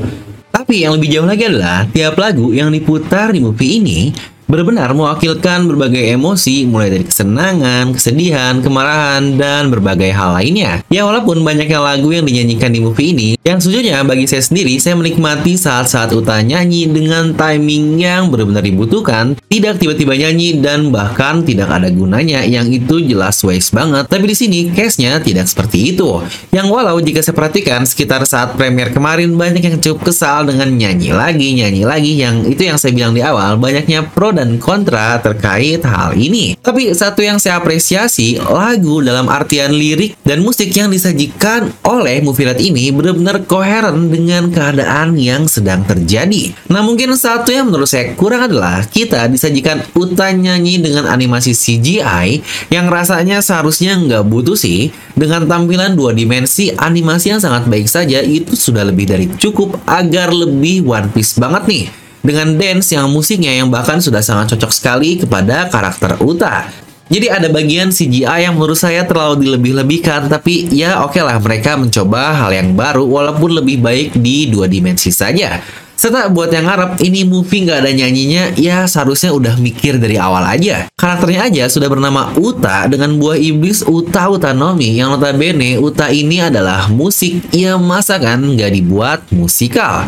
tapi 0.59 0.83
yang 0.83 0.99
lebih 0.99 1.15
jauh 1.15 1.29
lagi 1.31 1.47
adalah 1.47 1.87
tiap 1.87 2.19
lagu 2.19 2.51
yang 2.51 2.75
diputar 2.75 3.31
di 3.31 3.39
movie 3.39 3.79
ini 3.79 4.11
benar-benar 4.49 4.97
mewakilkan 4.97 5.69
berbagai 5.69 6.17
emosi 6.17 6.65
mulai 6.65 6.89
dari 6.89 7.05
kesenangan, 7.05 7.93
kesedihan, 7.93 8.65
kemarahan, 8.65 9.37
dan 9.37 9.69
berbagai 9.69 10.09
hal 10.17 10.41
lainnya. 10.41 10.81
Ya 10.89 11.05
walaupun 11.05 11.45
banyaknya 11.45 11.77
lagu 11.85 12.09
yang 12.09 12.25
dinyanyikan 12.25 12.73
di 12.73 12.81
movie 12.81 13.13
ini, 13.13 13.29
yang 13.45 13.61
sejujurnya 13.61 14.01
bagi 14.09 14.25
saya 14.25 14.41
sendiri, 14.41 14.81
saya 14.81 14.97
menikmati 14.97 15.61
saat-saat 15.61 16.17
Uta 16.17 16.41
nyanyi 16.41 16.89
dengan 16.89 17.37
timing 17.37 18.01
yang 18.01 18.33
benar-benar 18.33 18.65
dibutuhkan, 18.65 19.37
tidak 19.53 19.85
tiba-tiba 19.85 20.17
nyanyi 20.17 20.65
dan 20.65 20.89
bahkan 20.89 21.45
tidak 21.45 21.69
ada 21.69 21.93
gunanya 21.93 22.41
yang 22.49 22.73
itu 22.73 23.05
jelas 23.05 23.37
waste 23.45 23.77
banget. 23.77 24.09
Tapi 24.09 24.25
di 24.33 24.37
sini 24.37 24.73
case-nya 24.73 25.21
tidak 25.21 25.45
seperti 25.45 25.93
itu. 25.93 26.25
Yang 26.57 26.67
walau 26.73 26.97
jika 27.05 27.21
saya 27.21 27.37
perhatikan 27.37 27.85
sekitar 27.85 28.25
saat 28.25 28.57
premier 28.57 28.97
kemarin 28.97 29.37
banyak 29.37 29.61
yang 29.61 29.77
cukup 29.77 30.09
kesal 30.09 30.49
dengan 30.49 30.73
nyanyi 30.73 31.13
lagi, 31.13 31.53
nyanyi 31.53 31.85
lagi 31.85 32.17
yang 32.17 32.49
itu 32.49 32.65
yang 32.65 32.81
saya 32.81 32.97
bilang 32.97 33.13
di 33.13 33.21
awal, 33.21 33.61
banyaknya 33.61 34.09
pro 34.09 34.38
dan 34.39 34.63
kontra 34.63 35.19
terkait 35.19 35.83
hal 35.83 36.15
ini. 36.15 36.55
Tapi 36.63 36.95
satu 36.95 37.27
yang 37.27 37.43
saya 37.43 37.59
apresiasi, 37.59 38.39
lagu 38.39 39.03
dalam 39.03 39.27
artian 39.27 39.75
lirik 39.75 40.15
dan 40.23 40.47
musik 40.47 40.71
yang 40.71 40.89
disajikan 40.89 41.75
oleh 41.83 42.23
red 42.23 42.61
ini 42.63 42.95
benar-benar 42.95 43.43
koheren 43.51 44.15
dengan 44.15 44.55
keadaan 44.55 45.19
yang 45.19 45.51
sedang 45.51 45.83
terjadi. 45.83 46.55
Nah 46.71 46.87
mungkin 46.87 47.11
satu 47.19 47.51
yang 47.51 47.67
menurut 47.67 47.91
saya 47.91 48.15
kurang 48.15 48.47
adalah 48.47 48.87
kita 48.87 49.27
disajikan 49.27 49.83
Uta 49.99 50.31
nyanyi 50.31 50.79
dengan 50.79 51.11
animasi 51.11 51.51
CGI 51.51 52.45
yang 52.71 52.87
rasanya 52.87 53.43
seharusnya 53.43 53.99
nggak 53.99 54.25
butuh 54.29 54.55
sih. 54.55 54.95
Dengan 55.19 55.51
tampilan 55.51 55.99
dua 55.99 56.15
dimensi 56.15 56.71
animasi 56.71 57.35
yang 57.35 57.43
sangat 57.43 57.67
baik 57.67 57.91
saja 57.91 58.23
itu 58.23 58.55
sudah 58.55 58.87
lebih 58.87 59.11
dari 59.11 59.27
cukup 59.35 59.83
agar 59.83 60.31
lebih 60.31 60.87
One 60.87 61.11
Piece 61.11 61.35
banget 61.43 61.67
nih 61.67 62.08
dengan 62.23 62.55
dance 62.59 62.95
yang 62.95 63.09
musiknya 63.11 63.55
yang 63.55 63.69
bahkan 63.71 64.03
sudah 64.03 64.21
sangat 64.21 64.57
cocok 64.57 64.73
sekali 64.75 65.19
kepada 65.21 65.71
karakter 65.71 66.19
Uta. 66.23 66.69
Jadi 67.09 67.27
ada 67.33 67.49
bagian 67.49 67.89
CGI 67.89 68.45
yang 68.45 68.61
menurut 68.61 68.77
saya 68.77 69.01
terlalu 69.09 69.49
dilebih-lebihkan, 69.49 70.29
tapi 70.29 70.69
ya 70.69 71.01
oke 71.01 71.17
okay 71.17 71.25
lah 71.25 71.41
mereka 71.41 71.73
mencoba 71.81 72.37
hal 72.37 72.53
yang 72.53 72.77
baru 72.77 73.09
walaupun 73.09 73.57
lebih 73.57 73.81
baik 73.81 74.21
di 74.21 74.53
dua 74.53 74.69
dimensi 74.69 75.09
saja. 75.09 75.57
Serta 75.99 76.31
buat 76.31 76.53
yang 76.55 76.69
ngarep 76.69 77.03
ini 77.03 77.27
movie 77.27 77.67
nggak 77.67 77.83
ada 77.83 77.91
nyanyinya, 77.91 78.55
ya 78.55 78.87
seharusnya 78.87 79.35
udah 79.35 79.59
mikir 79.59 79.99
dari 79.99 80.15
awal 80.15 80.47
aja. 80.47 80.87
Karakternya 80.95 81.51
aja 81.51 81.65
sudah 81.67 81.91
bernama 81.91 82.31
Uta 82.39 82.87
dengan 82.87 83.19
buah 83.19 83.35
iblis 83.35 83.83
Uta 83.83 84.31
Utanomi 84.31 84.95
yang 84.95 85.11
notabene 85.11 85.75
Uta 85.81 86.13
ini 86.13 86.39
adalah 86.39 86.87
musik, 86.87 87.41
ya 87.51 87.75
masa 87.81 88.21
kan 88.23 88.39
nggak 88.39 88.71
dibuat 88.79 89.27
musikal. 89.35 90.07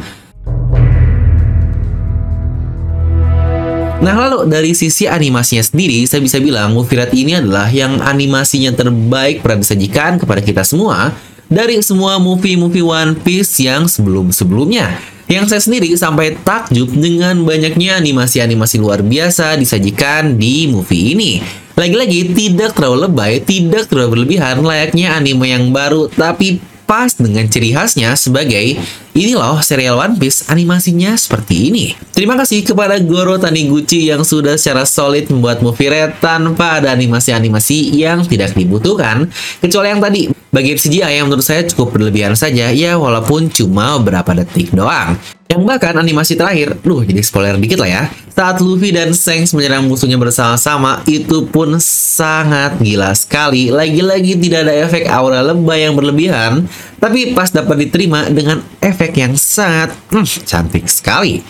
Nah 4.01 4.17
lalu 4.17 4.49
dari 4.49 4.73
sisi 4.73 5.05
animasinya 5.05 5.61
sendiri, 5.61 6.09
saya 6.09 6.25
bisa 6.25 6.41
bilang 6.41 6.73
red 6.73 7.13
ini 7.13 7.37
adalah 7.37 7.69
yang 7.69 8.01
animasinya 8.01 8.73
terbaik 8.73 9.45
pernah 9.45 9.61
disajikan 9.61 10.17
kepada 10.17 10.41
kita 10.41 10.65
semua 10.65 11.13
dari 11.53 11.85
semua 11.85 12.17
movie-movie 12.17 12.81
One 12.81 13.13
Piece 13.21 13.61
yang 13.61 13.85
sebelum-sebelumnya. 13.85 14.97
Yang 15.29 15.53
saya 15.53 15.63
sendiri 15.63 15.93
sampai 16.01 16.33
takjub 16.33 16.91
dengan 16.97 17.45
banyaknya 17.45 18.01
animasi-animasi 18.01 18.81
luar 18.81 19.05
biasa 19.05 19.61
disajikan 19.61 20.41
di 20.41 20.65
movie 20.67 21.13
ini. 21.13 21.33
Lagi-lagi 21.77 22.33
tidak 22.33 22.73
terlalu 22.73 23.05
lebay, 23.05 23.45
tidak 23.45 23.85
terlalu 23.87 24.17
berlebihan 24.17 24.65
layaknya 24.65 25.13
anime 25.13 25.45
yang 25.53 25.69
baru, 25.77 26.09
tapi 26.09 26.59
pas 26.91 27.15
dengan 27.15 27.47
ciri 27.47 27.71
khasnya 27.71 28.19
sebagai 28.19 28.75
ini 29.15 29.39
loh 29.39 29.63
serial 29.63 29.95
One 29.95 30.19
Piece 30.19 30.51
animasinya 30.51 31.15
seperti 31.15 31.71
ini. 31.71 31.95
Terima 32.11 32.35
kasih 32.35 32.67
kepada 32.67 32.99
Goro 32.99 33.39
Taniguchi 33.39 34.11
yang 34.11 34.27
sudah 34.27 34.59
secara 34.59 34.83
solid 34.83 35.31
membuat 35.31 35.63
movie 35.63 35.87
Red 35.87 36.19
tanpa 36.19 36.83
ada 36.83 36.91
animasi-animasi 36.91 37.95
yang 37.95 38.27
tidak 38.27 38.59
dibutuhkan. 38.59 39.31
Kecuali 39.63 39.87
yang 39.87 40.03
tadi, 40.03 40.35
bagian 40.51 40.79
CGI 40.83 41.23
yang 41.23 41.31
menurut 41.31 41.47
saya 41.47 41.63
cukup 41.63 41.95
berlebihan 41.95 42.35
saja 42.35 42.75
ya 42.75 42.99
walaupun 42.99 43.55
cuma 43.55 43.95
beberapa 44.03 44.35
detik 44.43 44.75
doang. 44.75 45.15
Yang 45.61 45.77
bahkan 45.77 45.93
animasi 46.01 46.41
terakhir, 46.41 46.73
duh 46.81 47.05
jadi 47.05 47.21
spoiler 47.21 47.61
dikit 47.61 47.85
lah 47.85 47.91
ya. 47.93 48.03
Saat 48.33 48.65
Luffy 48.65 48.97
dan 48.97 49.13
Shanks 49.13 49.53
menyerang 49.53 49.85
musuhnya 49.85 50.17
bersama-sama, 50.17 51.05
itu 51.05 51.45
pun 51.53 51.77
sangat 51.85 52.81
gila 52.81 53.13
sekali. 53.13 53.69
Lagi-lagi 53.69 54.41
tidak 54.41 54.65
ada 54.65 54.89
efek 54.89 55.05
aura 55.05 55.45
lebay 55.45 55.85
yang 55.85 55.93
berlebihan, 56.01 56.65
tapi 56.97 57.37
pas 57.37 57.53
dapat 57.53 57.77
diterima 57.77 58.33
dengan 58.33 58.65
efek 58.81 59.21
yang 59.21 59.37
sangat 59.37 59.93
hmm, 60.09 60.49
cantik 60.49 60.89
sekali. 60.89 61.45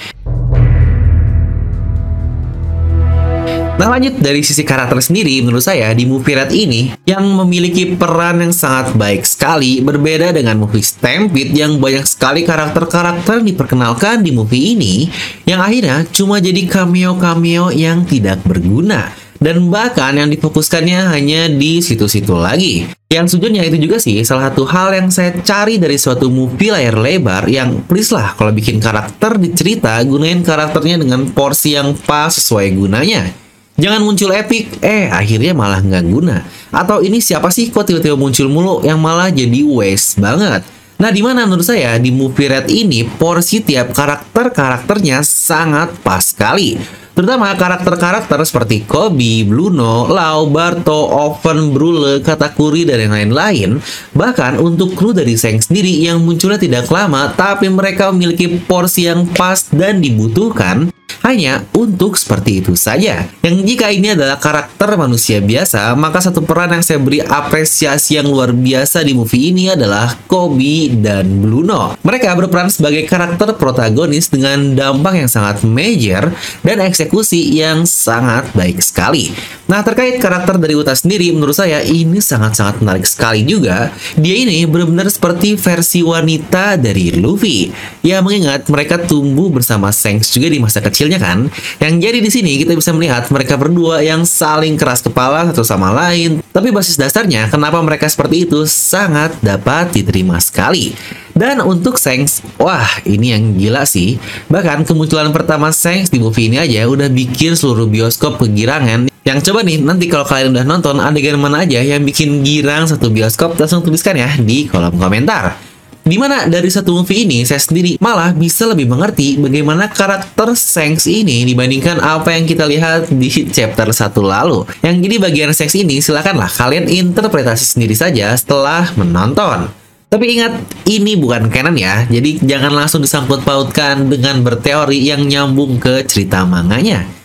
Nah 3.80 3.96
lanjut 3.96 4.20
dari 4.20 4.44
sisi 4.44 4.60
karakter 4.60 5.00
sendiri 5.00 5.40
menurut 5.40 5.64
saya 5.64 5.88
di 5.96 6.04
movie 6.04 6.36
Red 6.36 6.52
ini 6.52 6.92
yang 7.08 7.24
memiliki 7.32 7.96
peran 7.96 8.44
yang 8.44 8.52
sangat 8.52 8.92
baik 8.92 9.24
sekali 9.24 9.80
berbeda 9.80 10.36
dengan 10.36 10.60
movie 10.60 10.84
Stampede 10.84 11.56
yang 11.56 11.80
banyak 11.80 12.04
sekali 12.04 12.44
karakter-karakter 12.44 13.40
diperkenalkan 13.40 14.20
di 14.20 14.36
movie 14.36 14.76
ini 14.76 15.08
yang 15.48 15.64
akhirnya 15.64 16.04
cuma 16.12 16.44
jadi 16.44 16.68
cameo-cameo 16.68 17.72
yang 17.72 18.04
tidak 18.04 18.44
berguna 18.44 19.16
dan 19.40 19.72
bahkan 19.72 20.12
yang 20.12 20.28
difokuskannya 20.28 21.16
hanya 21.16 21.48
di 21.48 21.80
situ-situ 21.80 22.36
lagi. 22.36 22.84
Yang 23.08 23.40
sejujurnya 23.40 23.64
itu 23.64 23.80
juga 23.80 23.96
sih 23.96 24.20
salah 24.28 24.52
satu 24.52 24.68
hal 24.68 24.92
yang 24.92 25.08
saya 25.08 25.32
cari 25.40 25.80
dari 25.80 25.96
suatu 25.96 26.28
movie 26.28 26.68
layar 26.68 27.00
lebar 27.00 27.48
yang 27.48 27.80
please 27.88 28.12
lah 28.12 28.36
kalau 28.36 28.52
bikin 28.52 28.76
karakter 28.76 29.40
dicerita 29.40 29.96
gunain 30.04 30.44
karakternya 30.44 31.00
dengan 31.00 31.32
porsi 31.32 31.80
yang 31.80 31.96
pas 31.96 32.28
sesuai 32.36 32.76
gunanya. 32.76 33.48
Jangan 33.80 34.04
muncul 34.04 34.28
epic, 34.36 34.76
eh 34.84 35.08
akhirnya 35.08 35.56
malah 35.56 35.80
nggak 35.80 36.04
guna. 36.04 36.44
Atau 36.68 37.00
ini 37.00 37.24
siapa 37.24 37.48
sih 37.48 37.72
kok 37.72 37.88
tiba-tiba 37.88 38.12
muncul 38.12 38.52
mulu 38.52 38.84
yang 38.84 39.00
malah 39.00 39.32
jadi 39.32 39.64
waste 39.64 40.20
banget. 40.20 40.60
Nah, 41.00 41.08
di 41.08 41.24
mana 41.24 41.48
menurut 41.48 41.64
saya 41.64 41.96
di 41.96 42.12
movie 42.12 42.44
Red 42.44 42.68
ini 42.68 43.08
porsi 43.08 43.64
tiap 43.64 43.96
karakter-karakternya 43.96 45.24
sangat 45.24 45.96
pas 46.04 46.20
sekali. 46.20 46.76
Terutama 47.16 47.56
karakter-karakter 47.56 48.36
seperti 48.44 48.84
Kobe, 48.84 49.48
Bluno, 49.48 50.12
Lau, 50.12 50.44
Barto, 50.52 51.08
Oven, 51.08 51.72
Brule, 51.72 52.20
Katakuri, 52.20 52.84
dan 52.84 53.00
yang 53.00 53.16
lain-lain. 53.16 53.70
Bahkan 54.12 54.60
untuk 54.60 54.92
kru 54.92 55.16
dari 55.16 55.40
Seng 55.40 55.64
sendiri 55.64 56.04
yang 56.04 56.20
munculnya 56.20 56.60
tidak 56.60 56.92
lama, 56.92 57.32
tapi 57.32 57.72
mereka 57.72 58.12
memiliki 58.12 58.60
porsi 58.60 59.08
yang 59.08 59.24
pas 59.32 59.72
dan 59.72 60.04
dibutuhkan 60.04 60.92
hanya 61.24 61.64
untuk 61.76 62.16
seperti 62.16 62.64
itu 62.64 62.72
saja. 62.76 63.28
Yang 63.44 63.56
jika 63.68 63.86
ini 63.92 64.16
adalah 64.16 64.40
karakter 64.40 64.96
manusia 64.96 65.38
biasa, 65.40 65.92
maka 65.96 66.20
satu 66.24 66.44
peran 66.44 66.72
yang 66.72 66.84
saya 66.84 66.98
beri 67.00 67.20
apresiasi 67.20 68.16
yang 68.16 68.28
luar 68.28 68.52
biasa 68.56 69.04
di 69.04 69.12
movie 69.12 69.52
ini 69.52 69.72
adalah 69.72 70.16
Kobe 70.26 70.92
dan 71.00 71.28
Bluno. 71.44 71.96
Mereka 72.00 72.32
berperan 72.36 72.72
sebagai 72.72 73.04
karakter 73.04 73.52
protagonis 73.56 74.32
dengan 74.32 74.72
dampak 74.72 75.20
yang 75.20 75.30
sangat 75.30 75.62
major 75.66 76.32
dan 76.64 76.80
eksekusi 76.80 77.52
yang 77.56 77.84
sangat 77.84 78.48
baik 78.56 78.80
sekali. 78.80 79.32
Nah, 79.70 79.86
terkait 79.86 80.18
karakter 80.18 80.58
dari 80.58 80.74
Uta 80.74 80.96
sendiri, 80.98 81.30
menurut 81.30 81.54
saya 81.54 81.78
ini 81.86 82.18
sangat-sangat 82.18 82.82
menarik 82.82 83.06
sekali 83.06 83.46
juga. 83.46 83.94
Dia 84.18 84.34
ini 84.34 84.66
benar-benar 84.66 85.06
seperti 85.06 85.54
versi 85.54 86.02
wanita 86.02 86.74
dari 86.74 87.14
Luffy. 87.14 87.70
Ya, 88.02 88.18
mengingat 88.18 88.66
mereka 88.66 88.98
tumbuh 88.98 89.46
bersama 89.46 89.94
Shanks 89.94 90.34
juga 90.34 90.50
di 90.50 90.58
masa 90.58 90.82
kecilnya 91.10 91.18
kan. 91.18 91.38
Yang 91.82 91.94
jadi 91.98 92.18
di 92.22 92.30
sini 92.30 92.52
kita 92.62 92.72
bisa 92.78 92.94
melihat 92.94 93.26
mereka 93.34 93.58
berdua 93.58 93.98
yang 94.06 94.22
saling 94.22 94.78
keras 94.78 95.02
kepala 95.02 95.50
satu 95.50 95.66
sama 95.66 95.90
lain. 95.90 96.38
Tapi 96.54 96.70
basis 96.70 96.94
dasarnya, 96.94 97.50
kenapa 97.50 97.82
mereka 97.82 98.06
seperti 98.06 98.46
itu 98.46 98.62
sangat 98.70 99.34
dapat 99.42 99.90
diterima 99.90 100.38
sekali. 100.38 100.94
Dan 101.34 101.62
untuk 101.64 101.96
Shanks, 101.96 102.44
wah 102.60 102.86
ini 103.02 103.32
yang 103.34 103.56
gila 103.58 103.82
sih. 103.88 104.20
Bahkan 104.46 104.86
kemunculan 104.86 105.34
pertama 105.34 105.74
Shanks 105.74 106.12
di 106.12 106.22
movie 106.22 106.52
ini 106.52 106.62
aja 106.62 106.86
udah 106.86 107.10
bikin 107.10 107.58
seluruh 107.58 107.90
bioskop 107.90 108.38
kegirangan 108.38 109.10
yang 109.20 109.36
coba 109.44 109.60
nih, 109.60 109.76
nanti 109.84 110.08
kalau 110.08 110.24
kalian 110.24 110.56
udah 110.56 110.64
nonton 110.64 110.96
adegan 110.96 111.36
mana 111.36 111.68
aja 111.68 111.76
yang 111.84 112.00
bikin 112.08 112.40
girang 112.40 112.88
satu 112.88 113.12
bioskop, 113.12 113.52
langsung 113.60 113.84
tuliskan 113.84 114.16
ya 114.16 114.32
di 114.40 114.64
kolom 114.64 114.96
komentar. 114.96 115.69
Di 116.10 116.18
mana 116.18 116.42
dari 116.50 116.66
satu 116.66 116.90
movie 116.90 117.22
ini, 117.22 117.46
saya 117.46 117.62
sendiri 117.62 117.94
malah 118.02 118.34
bisa 118.34 118.66
lebih 118.66 118.90
mengerti 118.90 119.38
bagaimana 119.38 119.86
karakter 119.86 120.58
Shanks 120.58 121.06
ini 121.06 121.46
dibandingkan 121.46 122.02
apa 122.02 122.34
yang 122.34 122.50
kita 122.50 122.66
lihat 122.66 123.14
di 123.14 123.30
chapter 123.30 123.86
satu 123.94 124.18
lalu. 124.18 124.66
Yang 124.82 125.06
jadi 125.06 125.16
bagian 125.22 125.50
Shanks 125.54 125.78
ini, 125.78 126.02
silakanlah 126.02 126.50
kalian 126.50 126.90
interpretasi 126.90 127.78
sendiri 127.78 127.94
saja 127.94 128.34
setelah 128.34 128.90
menonton. 128.98 129.70
Tapi 130.10 130.24
ingat, 130.34 130.58
ini 130.90 131.14
bukan 131.14 131.46
canon 131.46 131.78
ya, 131.78 132.02
jadi 132.10 132.42
jangan 132.42 132.74
langsung 132.74 133.06
disangkut 133.06 133.46
pautkan 133.46 134.10
dengan 134.10 134.42
berteori 134.42 134.98
yang 134.98 135.22
nyambung 135.22 135.78
ke 135.78 136.02
cerita 136.10 136.42
manganya. 136.42 137.19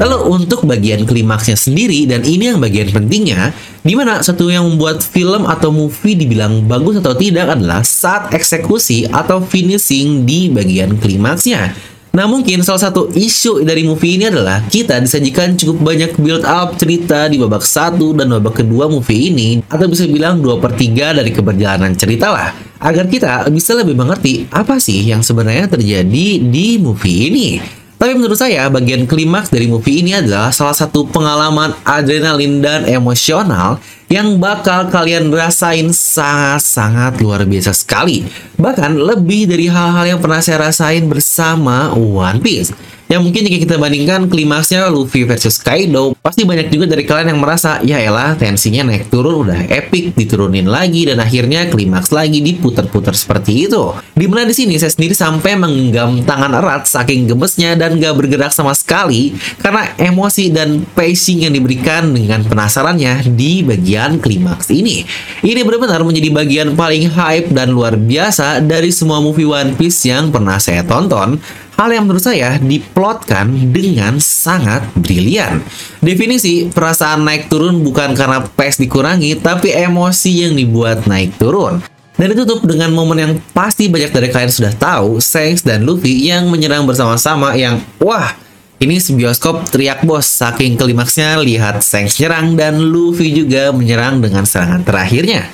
Lalu 0.00 0.32
untuk 0.32 0.64
bagian 0.64 1.04
klimaksnya 1.04 1.60
sendiri 1.60 2.08
dan 2.08 2.24
ini 2.24 2.48
yang 2.48 2.56
bagian 2.56 2.88
pentingnya, 2.88 3.52
di 3.84 3.92
mana 3.92 4.24
satu 4.24 4.48
yang 4.48 4.64
membuat 4.64 5.04
film 5.04 5.44
atau 5.44 5.68
movie 5.68 6.16
dibilang 6.16 6.64
bagus 6.64 7.04
atau 7.04 7.12
tidak 7.12 7.52
adalah 7.52 7.84
saat 7.84 8.32
eksekusi 8.32 9.04
atau 9.12 9.44
finishing 9.44 10.24
di 10.24 10.48
bagian 10.48 10.96
klimaksnya. 10.96 11.76
Nah 12.10 12.26
mungkin 12.26 12.66
salah 12.66 12.90
satu 12.90 13.06
isu 13.14 13.62
dari 13.62 13.86
movie 13.86 14.18
ini 14.18 14.26
adalah 14.26 14.66
kita 14.66 14.98
disajikan 14.98 15.54
cukup 15.54 15.94
banyak 15.94 16.18
build 16.18 16.42
up 16.42 16.74
cerita 16.74 17.30
di 17.30 17.38
babak 17.38 17.62
satu 17.62 18.10
dan 18.18 18.34
babak 18.34 18.66
kedua 18.66 18.90
movie 18.90 19.30
ini 19.30 19.62
atau 19.70 19.86
bisa 19.86 20.10
bilang 20.10 20.42
2 20.42 20.58
per 20.58 20.74
3 20.74 21.22
dari 21.22 21.30
keberjalanan 21.30 21.94
cerita 21.94 22.34
lah 22.34 22.50
agar 22.82 23.06
kita 23.06 23.46
bisa 23.54 23.78
lebih 23.78 23.94
mengerti 23.94 24.48
apa 24.50 24.82
sih 24.82 25.06
yang 25.06 25.22
sebenarnya 25.22 25.70
terjadi 25.70 26.26
di 26.42 26.82
movie 26.82 27.30
ini. 27.30 27.79
Tapi 28.00 28.16
menurut 28.16 28.40
saya, 28.40 28.64
bagian 28.72 29.04
klimaks 29.04 29.52
dari 29.52 29.68
movie 29.68 30.00
ini 30.00 30.16
adalah 30.16 30.48
salah 30.56 30.72
satu 30.72 31.04
pengalaman 31.12 31.76
adrenalin 31.84 32.64
dan 32.64 32.88
emosional 32.88 33.76
yang 34.08 34.40
bakal 34.40 34.88
kalian 34.88 35.28
rasain 35.28 35.92
sangat-sangat 35.92 37.20
luar 37.20 37.44
biasa 37.44 37.76
sekali. 37.76 38.24
Bahkan 38.56 38.96
lebih 38.96 39.52
dari 39.52 39.68
hal-hal 39.68 40.16
yang 40.16 40.20
pernah 40.24 40.40
saya 40.40 40.72
rasain 40.72 41.12
bersama 41.12 41.92
One 41.92 42.40
Piece. 42.40 42.72
Yang 43.10 43.22
mungkin 43.26 43.42
jika 43.50 43.58
kita 43.66 43.76
bandingkan 43.82 44.30
klimaksnya 44.30 44.86
Luffy 44.86 45.26
versus 45.26 45.58
Kaido, 45.58 46.14
pasti 46.22 46.46
banyak 46.46 46.70
juga 46.70 46.86
dari 46.86 47.02
kalian 47.02 47.34
yang 47.34 47.42
merasa, 47.42 47.82
ya 47.82 47.98
elah 47.98 48.38
tensinya 48.38 48.86
naik 48.86 49.10
turun 49.10 49.50
udah 49.50 49.66
epic, 49.66 50.14
diturunin 50.14 50.70
lagi, 50.70 51.10
dan 51.10 51.18
akhirnya 51.18 51.66
klimaks 51.66 52.14
lagi 52.14 52.38
diputar-putar 52.38 53.18
seperti 53.18 53.66
itu. 53.66 53.98
Di 54.14 54.30
mana 54.30 54.46
di 54.46 54.54
sini 54.54 54.78
saya 54.78 54.94
sendiri 54.94 55.18
sampai 55.18 55.58
menggenggam 55.58 56.22
tangan 56.22 56.54
erat 56.54 56.86
saking 56.86 57.26
gemesnya 57.26 57.74
dan 57.74 57.98
gak 57.98 58.14
bergerak 58.14 58.54
sama 58.54 58.78
sekali 58.78 59.34
karena 59.58 59.90
emosi 59.98 60.54
dan 60.54 60.86
pacing 60.94 61.50
yang 61.50 61.52
diberikan 61.58 62.14
dengan 62.14 62.46
penasarannya 62.46 63.26
di 63.34 63.66
bagian 63.66 64.22
klimaks 64.22 64.70
ini. 64.70 65.02
Ini 65.42 65.66
benar-benar 65.66 66.06
menjadi 66.06 66.30
bagian 66.30 66.78
paling 66.78 67.10
hype 67.10 67.50
dan 67.50 67.74
luar 67.74 67.98
biasa 67.98 68.62
dari 68.62 68.94
semua 68.94 69.18
movie 69.18 69.50
One 69.50 69.74
Piece 69.74 70.06
yang 70.06 70.30
pernah 70.30 70.62
saya 70.62 70.86
tonton 70.86 71.42
Hal 71.80 71.96
yang 71.96 72.04
menurut 72.04 72.20
saya 72.20 72.60
diplotkan 72.60 73.48
dengan 73.72 74.20
sangat 74.20 74.84
brilian. 74.92 75.64
Definisi 76.04 76.68
perasaan 76.68 77.24
naik 77.24 77.48
turun 77.48 77.80
bukan 77.80 78.12
karena 78.12 78.44
pace 78.44 78.84
dikurangi, 78.84 79.40
tapi 79.40 79.72
emosi 79.72 80.44
yang 80.44 80.60
dibuat 80.60 81.08
naik 81.08 81.40
turun. 81.40 81.80
Dan 82.20 82.36
ditutup 82.36 82.68
dengan 82.68 82.92
momen 82.92 83.16
yang 83.16 83.32
pasti 83.56 83.88
banyak 83.88 84.12
dari 84.12 84.28
kalian 84.28 84.52
sudah 84.52 84.76
tahu, 84.76 85.24
Shanks 85.24 85.64
dan 85.64 85.88
Luffy 85.88 86.28
yang 86.28 86.52
menyerang 86.52 86.84
bersama-sama 86.84 87.56
yang, 87.56 87.80
wah, 87.96 88.28
ini 88.76 89.00
sebioskop 89.00 89.72
teriak 89.72 90.04
bos, 90.04 90.28
saking 90.28 90.76
klimaksnya 90.76 91.40
lihat 91.40 91.80
Shanks 91.80 92.20
nyerang 92.20 92.60
dan 92.60 92.76
Luffy 92.76 93.32
juga 93.32 93.72
menyerang 93.72 94.20
dengan 94.20 94.44
serangan 94.44 94.84
terakhirnya. 94.84 95.48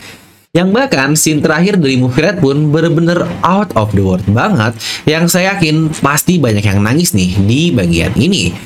Yang 0.56 0.68
bahkan 0.72 1.12
scene 1.12 1.44
terakhir 1.44 1.76
dari 1.76 2.00
movie 2.00 2.24
Red 2.24 2.40
pun 2.40 2.72
bener-bener 2.72 3.28
out 3.44 3.76
of 3.76 3.92
the 3.92 4.00
world 4.00 4.24
banget 4.32 4.72
yang 5.04 5.28
saya 5.28 5.52
yakin 5.52 5.92
pasti 6.00 6.40
banyak 6.40 6.64
yang 6.64 6.80
nangis 6.80 7.12
nih 7.12 7.36
di 7.44 7.68
bagian 7.76 8.16
ini. 8.16 8.56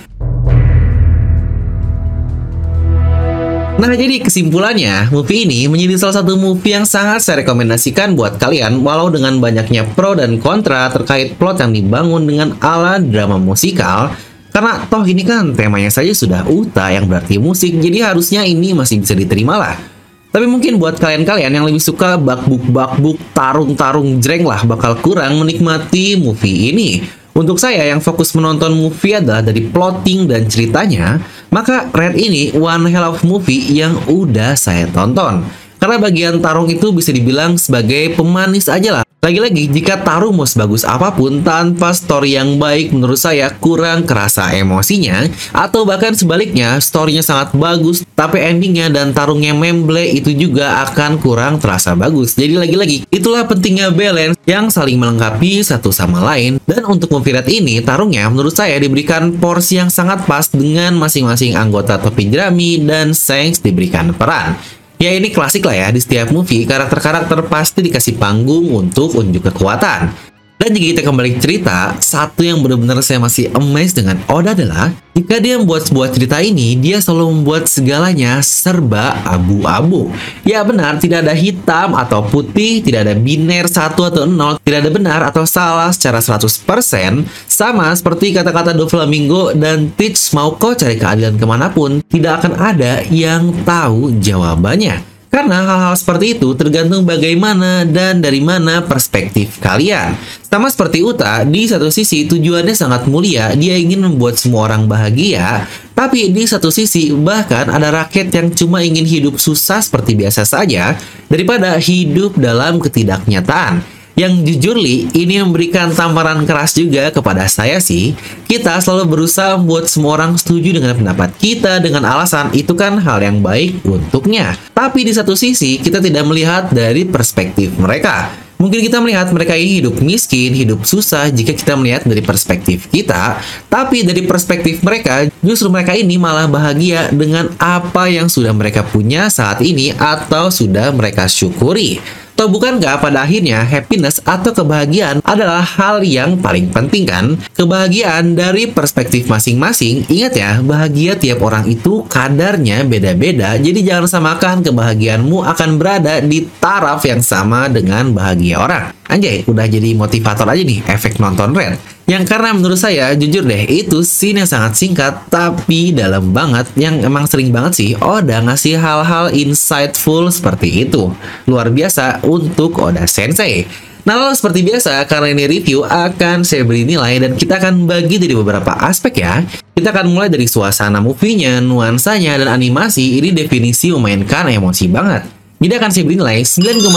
Nah 3.74 3.90
jadi 3.90 4.22
kesimpulannya, 4.22 5.10
movie 5.10 5.42
ini 5.50 5.66
menjadi 5.66 5.98
salah 5.98 6.22
satu 6.22 6.38
movie 6.38 6.78
yang 6.78 6.86
sangat 6.86 7.26
saya 7.26 7.42
rekomendasikan 7.42 8.14
buat 8.14 8.38
kalian 8.38 8.86
walau 8.86 9.10
dengan 9.10 9.42
banyaknya 9.42 9.82
pro 9.90 10.14
dan 10.14 10.38
kontra 10.38 10.94
terkait 10.94 11.34
plot 11.42 11.58
yang 11.58 11.74
dibangun 11.74 12.22
dengan 12.22 12.54
ala 12.62 13.02
drama 13.02 13.34
musikal 13.34 14.14
karena 14.54 14.86
toh 14.86 15.02
ini 15.02 15.26
kan 15.26 15.58
temanya 15.58 15.90
saja 15.90 16.14
sudah 16.14 16.46
uta 16.46 16.86
yang 16.94 17.10
berarti 17.10 17.42
musik 17.42 17.82
jadi 17.82 18.14
harusnya 18.14 18.46
ini 18.46 18.78
masih 18.78 19.02
bisa 19.02 19.18
diterima 19.18 19.58
lah. 19.58 19.89
Tapi 20.30 20.46
mungkin 20.46 20.78
buat 20.78 20.94
kalian-kalian 21.02 21.50
yang 21.50 21.66
lebih 21.66 21.82
suka 21.82 22.14
bakbuk-bakbuk, 22.14 23.18
tarung-tarung 23.34 24.22
jreng 24.22 24.46
lah 24.46 24.62
bakal 24.62 24.94
kurang 25.02 25.42
menikmati 25.42 26.14
movie 26.14 26.70
ini. 26.70 27.02
Untuk 27.34 27.58
saya 27.58 27.86
yang 27.86 27.98
fokus 27.98 28.30
menonton 28.38 28.74
movie 28.74 29.18
adalah 29.18 29.42
dari 29.42 29.66
plotting 29.66 30.30
dan 30.30 30.46
ceritanya, 30.46 31.18
maka 31.50 31.90
Red 31.90 32.14
ini 32.14 32.54
one 32.54 32.86
hell 32.90 33.10
of 33.10 33.26
movie 33.26 33.74
yang 33.74 33.98
udah 34.06 34.54
saya 34.54 34.86
tonton. 34.90 35.42
Karena 35.80 35.96
bagian 35.96 36.36
tarung 36.44 36.68
itu 36.68 36.92
bisa 36.92 37.08
dibilang 37.10 37.56
sebagai 37.56 38.12
pemanis 38.12 38.68
aja 38.68 39.00
lah. 39.00 39.04
Lagi-lagi, 39.20 39.68
jika 39.68 40.00
taruh 40.00 40.32
mau 40.32 40.48
sebagus 40.48 40.80
apa 40.80 41.12
pun 41.12 41.44
tanpa 41.44 41.92
story 41.92 42.40
yang 42.40 42.56
baik 42.56 42.88
menurut 42.88 43.20
saya 43.20 43.52
kurang 43.52 44.08
kerasa 44.08 44.48
emosinya 44.56 45.28
atau 45.52 45.84
bahkan 45.84 46.16
sebaliknya 46.16 46.80
storynya 46.80 47.20
sangat 47.20 47.52
bagus 47.52 48.00
tapi 48.16 48.40
endingnya 48.40 48.88
dan 48.88 49.12
tarungnya 49.12 49.52
memble 49.52 50.00
itu 50.08 50.32
juga 50.32 50.88
akan 50.88 51.20
kurang 51.20 51.60
terasa 51.60 51.92
bagus. 51.92 52.32
Jadi 52.32 52.56
lagi-lagi, 52.64 53.04
itulah 53.12 53.44
pentingnya 53.44 53.92
balance 53.92 54.40
yang 54.48 54.72
saling 54.72 54.96
melengkapi 54.96 55.60
satu 55.60 55.92
sama 55.92 56.24
lain 56.24 56.56
dan 56.64 56.88
untuk 56.88 57.12
movie 57.12 57.36
ini 57.52 57.84
tarungnya 57.84 58.24
menurut 58.32 58.56
saya 58.56 58.80
diberikan 58.80 59.36
porsi 59.36 59.84
yang 59.84 59.92
sangat 59.92 60.24
pas 60.24 60.48
dengan 60.48 60.96
masing-masing 60.96 61.60
anggota 61.60 62.00
topi 62.00 62.24
jerami 62.32 62.80
dan 62.80 63.12
Shanks 63.12 63.60
diberikan 63.60 64.16
peran. 64.16 64.79
Ya 65.00 65.16
ini 65.16 65.32
klasik 65.32 65.64
lah 65.64 65.72
ya, 65.72 65.88
di 65.88 65.96
setiap 65.96 66.28
movie 66.28 66.68
karakter-karakter 66.68 67.48
pasti 67.48 67.80
dikasih 67.80 68.20
panggung 68.20 68.68
untuk 68.68 69.16
unjuk 69.16 69.48
kekuatan. 69.48 70.29
Dan 70.60 70.76
jika 70.76 70.92
kita 70.92 71.02
kembali 71.08 71.40
cerita, 71.40 71.96
satu 72.04 72.44
yang 72.44 72.60
benar-benar 72.60 73.00
saya 73.00 73.16
masih 73.16 73.48
amazed 73.56 73.96
dengan 73.96 74.20
Oda 74.28 74.52
adalah 74.52 74.92
jika 75.16 75.40
dia 75.40 75.56
membuat 75.56 75.88
sebuah 75.88 76.12
cerita 76.12 76.36
ini, 76.44 76.76
dia 76.76 77.00
selalu 77.00 77.40
membuat 77.40 77.64
segalanya 77.64 78.44
serba 78.44 79.16
abu-abu. 79.24 80.12
Ya 80.44 80.60
benar, 80.60 81.00
tidak 81.00 81.24
ada 81.24 81.32
hitam 81.32 81.96
atau 81.96 82.28
putih, 82.28 82.84
tidak 82.84 83.08
ada 83.08 83.16
biner 83.16 83.72
satu 83.72 84.04
atau 84.04 84.28
nol, 84.28 84.60
tidak 84.60 84.84
ada 84.84 84.90
benar 84.92 85.20
atau 85.24 85.48
salah 85.48 85.96
secara 85.96 86.20
100%, 86.20 87.24
sama 87.48 87.88
seperti 87.96 88.36
kata-kata 88.36 88.76
Doflamingo 88.76 89.56
dan 89.56 89.88
Teach 89.96 90.28
mau 90.36 90.60
kau 90.60 90.76
cari 90.76 91.00
keadilan 91.00 91.40
ke 91.40 91.46
mana 91.48 91.72
pun, 91.72 92.04
tidak 92.12 92.44
akan 92.44 92.60
ada 92.60 93.00
yang 93.08 93.48
tahu 93.64 94.12
jawabannya. 94.20 95.09
Karena 95.30 95.62
hal-hal 95.62 95.94
seperti 95.94 96.34
itu 96.34 96.58
tergantung 96.58 97.06
bagaimana 97.06 97.86
dan 97.86 98.18
dari 98.18 98.42
mana 98.42 98.82
perspektif 98.82 99.62
kalian. 99.62 100.18
Sama 100.42 100.66
seperti 100.66 101.06
Uta, 101.06 101.46
di 101.46 101.70
satu 101.70 101.86
sisi 101.86 102.26
tujuannya 102.26 102.74
sangat 102.74 103.06
mulia, 103.06 103.54
dia 103.54 103.78
ingin 103.78 104.02
membuat 104.02 104.42
semua 104.42 104.66
orang 104.66 104.90
bahagia, 104.90 105.70
tapi 105.94 106.34
di 106.34 106.50
satu 106.50 106.74
sisi 106.74 107.14
bahkan 107.14 107.70
ada 107.70 107.94
rakyat 107.94 108.26
yang 108.34 108.48
cuma 108.50 108.82
ingin 108.82 109.06
hidup 109.06 109.38
susah 109.38 109.78
seperti 109.78 110.18
biasa 110.18 110.42
saja 110.42 110.98
daripada 111.30 111.78
hidup 111.78 112.34
dalam 112.34 112.82
ketidaknyataan. 112.82 113.99
Yang 114.20 114.52
jujur 114.52 114.76
li, 114.76 115.08
ini 115.16 115.40
memberikan 115.40 115.96
tamparan 115.96 116.44
keras 116.44 116.76
juga 116.76 117.08
kepada 117.08 117.48
saya 117.48 117.80
sih. 117.80 118.12
Kita 118.44 118.76
selalu 118.76 119.16
berusaha 119.16 119.56
membuat 119.56 119.88
semua 119.88 120.20
orang 120.20 120.36
setuju 120.36 120.76
dengan 120.76 120.92
pendapat 120.92 121.32
kita 121.40 121.80
dengan 121.80 122.04
alasan 122.04 122.52
itu 122.52 122.76
kan 122.76 123.00
hal 123.00 123.24
yang 123.24 123.40
baik 123.40 123.80
untuknya. 123.80 124.60
Tapi 124.76 125.08
di 125.08 125.16
satu 125.16 125.32
sisi, 125.32 125.80
kita 125.80 126.04
tidak 126.04 126.28
melihat 126.28 126.68
dari 126.68 127.08
perspektif 127.08 127.72
mereka. 127.80 128.28
Mungkin 128.60 128.84
kita 128.84 129.00
melihat 129.00 129.32
mereka 129.32 129.56
ini 129.56 129.80
hidup 129.80 129.96
miskin, 130.04 130.52
hidup 130.52 130.84
susah 130.84 131.32
jika 131.32 131.56
kita 131.56 131.80
melihat 131.80 132.04
dari 132.04 132.20
perspektif 132.20 132.92
kita, 132.92 133.40
tapi 133.72 134.04
dari 134.04 134.20
perspektif 134.28 134.84
mereka, 134.84 135.32
justru 135.40 135.72
mereka 135.72 135.96
ini 135.96 136.20
malah 136.20 136.44
bahagia 136.44 137.08
dengan 137.08 137.48
apa 137.56 138.12
yang 138.12 138.28
sudah 138.28 138.52
mereka 138.52 138.84
punya 138.84 139.32
saat 139.32 139.64
ini 139.64 139.96
atau 139.96 140.52
sudah 140.52 140.92
mereka 140.92 141.24
syukuri. 141.24 142.04
Atau 142.36 142.52
bukankah 142.52 143.00
pada 143.00 143.24
akhirnya 143.24 143.64
happiness 143.64 144.20
atau 144.24 144.52
kebahagiaan 144.52 145.20
adalah 145.24 145.60
hal 145.60 146.00
yang 146.04 146.40
paling 146.40 146.72
penting 146.72 147.04
kan? 147.08 147.36
Kebahagiaan 147.52 148.36
dari 148.36 148.68
perspektif 148.68 149.28
masing-masing, 149.28 150.08
ingat 150.08 150.36
ya, 150.36 150.60
bahagia 150.64 151.16
tiap 151.16 151.44
orang 151.44 151.68
itu 151.68 152.04
kadarnya 152.08 152.84
beda-beda, 152.84 153.56
jadi 153.60 153.80
jangan 153.80 154.08
samakan 154.08 154.64
kebahagiaanmu 154.64 155.44
akan 155.44 155.70
berada 155.76 156.20
di 156.20 156.48
taraf 156.60 157.04
yang 157.04 157.20
sama 157.20 157.68
dengan 157.68 158.12
bahagia 158.12 158.56
orang. 158.60 158.99
Anjay, 159.10 159.42
udah 159.50 159.66
jadi 159.66 159.90
motivator 159.98 160.46
aja 160.46 160.62
nih 160.62 160.86
efek 160.86 161.18
nonton 161.18 161.50
Red. 161.50 161.82
Yang 162.06 162.30
karena 162.30 162.54
menurut 162.54 162.78
saya, 162.78 163.10
jujur 163.18 163.42
deh, 163.42 163.66
itu 163.66 164.06
scene 164.06 164.42
yang 164.42 164.50
sangat 164.50 164.78
singkat, 164.78 165.26
tapi 165.30 165.90
dalam 165.90 166.30
banget, 166.30 166.70
yang 166.78 167.02
emang 167.02 167.26
sering 167.26 167.50
banget 167.50 167.74
sih 167.74 167.90
Oda 167.98 168.42
ngasih 168.42 168.78
hal-hal 168.78 169.34
insightful 169.34 170.30
seperti 170.30 170.86
itu. 170.86 171.10
Luar 171.50 171.70
biasa 171.70 172.22
untuk 172.26 172.78
Oda 172.78 173.06
Sensei. 173.10 173.66
Nah 174.06 174.16
lalu 174.16 174.34
seperti 174.34 174.62
biasa, 174.62 175.06
karena 175.06 175.34
ini 175.34 175.44
review 175.46 175.86
akan 175.86 176.42
saya 176.42 176.64
beri 176.66 176.82
nilai 176.88 177.20
dan 177.20 177.36
kita 177.36 177.60
akan 177.60 177.84
bagi 177.84 178.16
dari 178.16 178.34
beberapa 178.34 178.74
aspek 178.78 179.22
ya. 179.22 179.42
Kita 179.74 179.94
akan 179.94 180.10
mulai 180.10 180.26
dari 180.26 180.50
suasana 180.50 180.98
movie-nya, 180.98 181.62
nuansanya, 181.62 182.38
dan 182.42 182.48
animasi, 182.50 183.22
ini 183.22 183.30
definisi 183.30 183.92
memainkan 183.94 184.50
emosi 184.50 184.86
banget. 184.90 185.39
Jadi 185.60 185.76
akan 185.76 185.92
saya 185.92 186.08
beri 186.08 186.16
nilai 186.16 186.40
9,5 186.40 186.88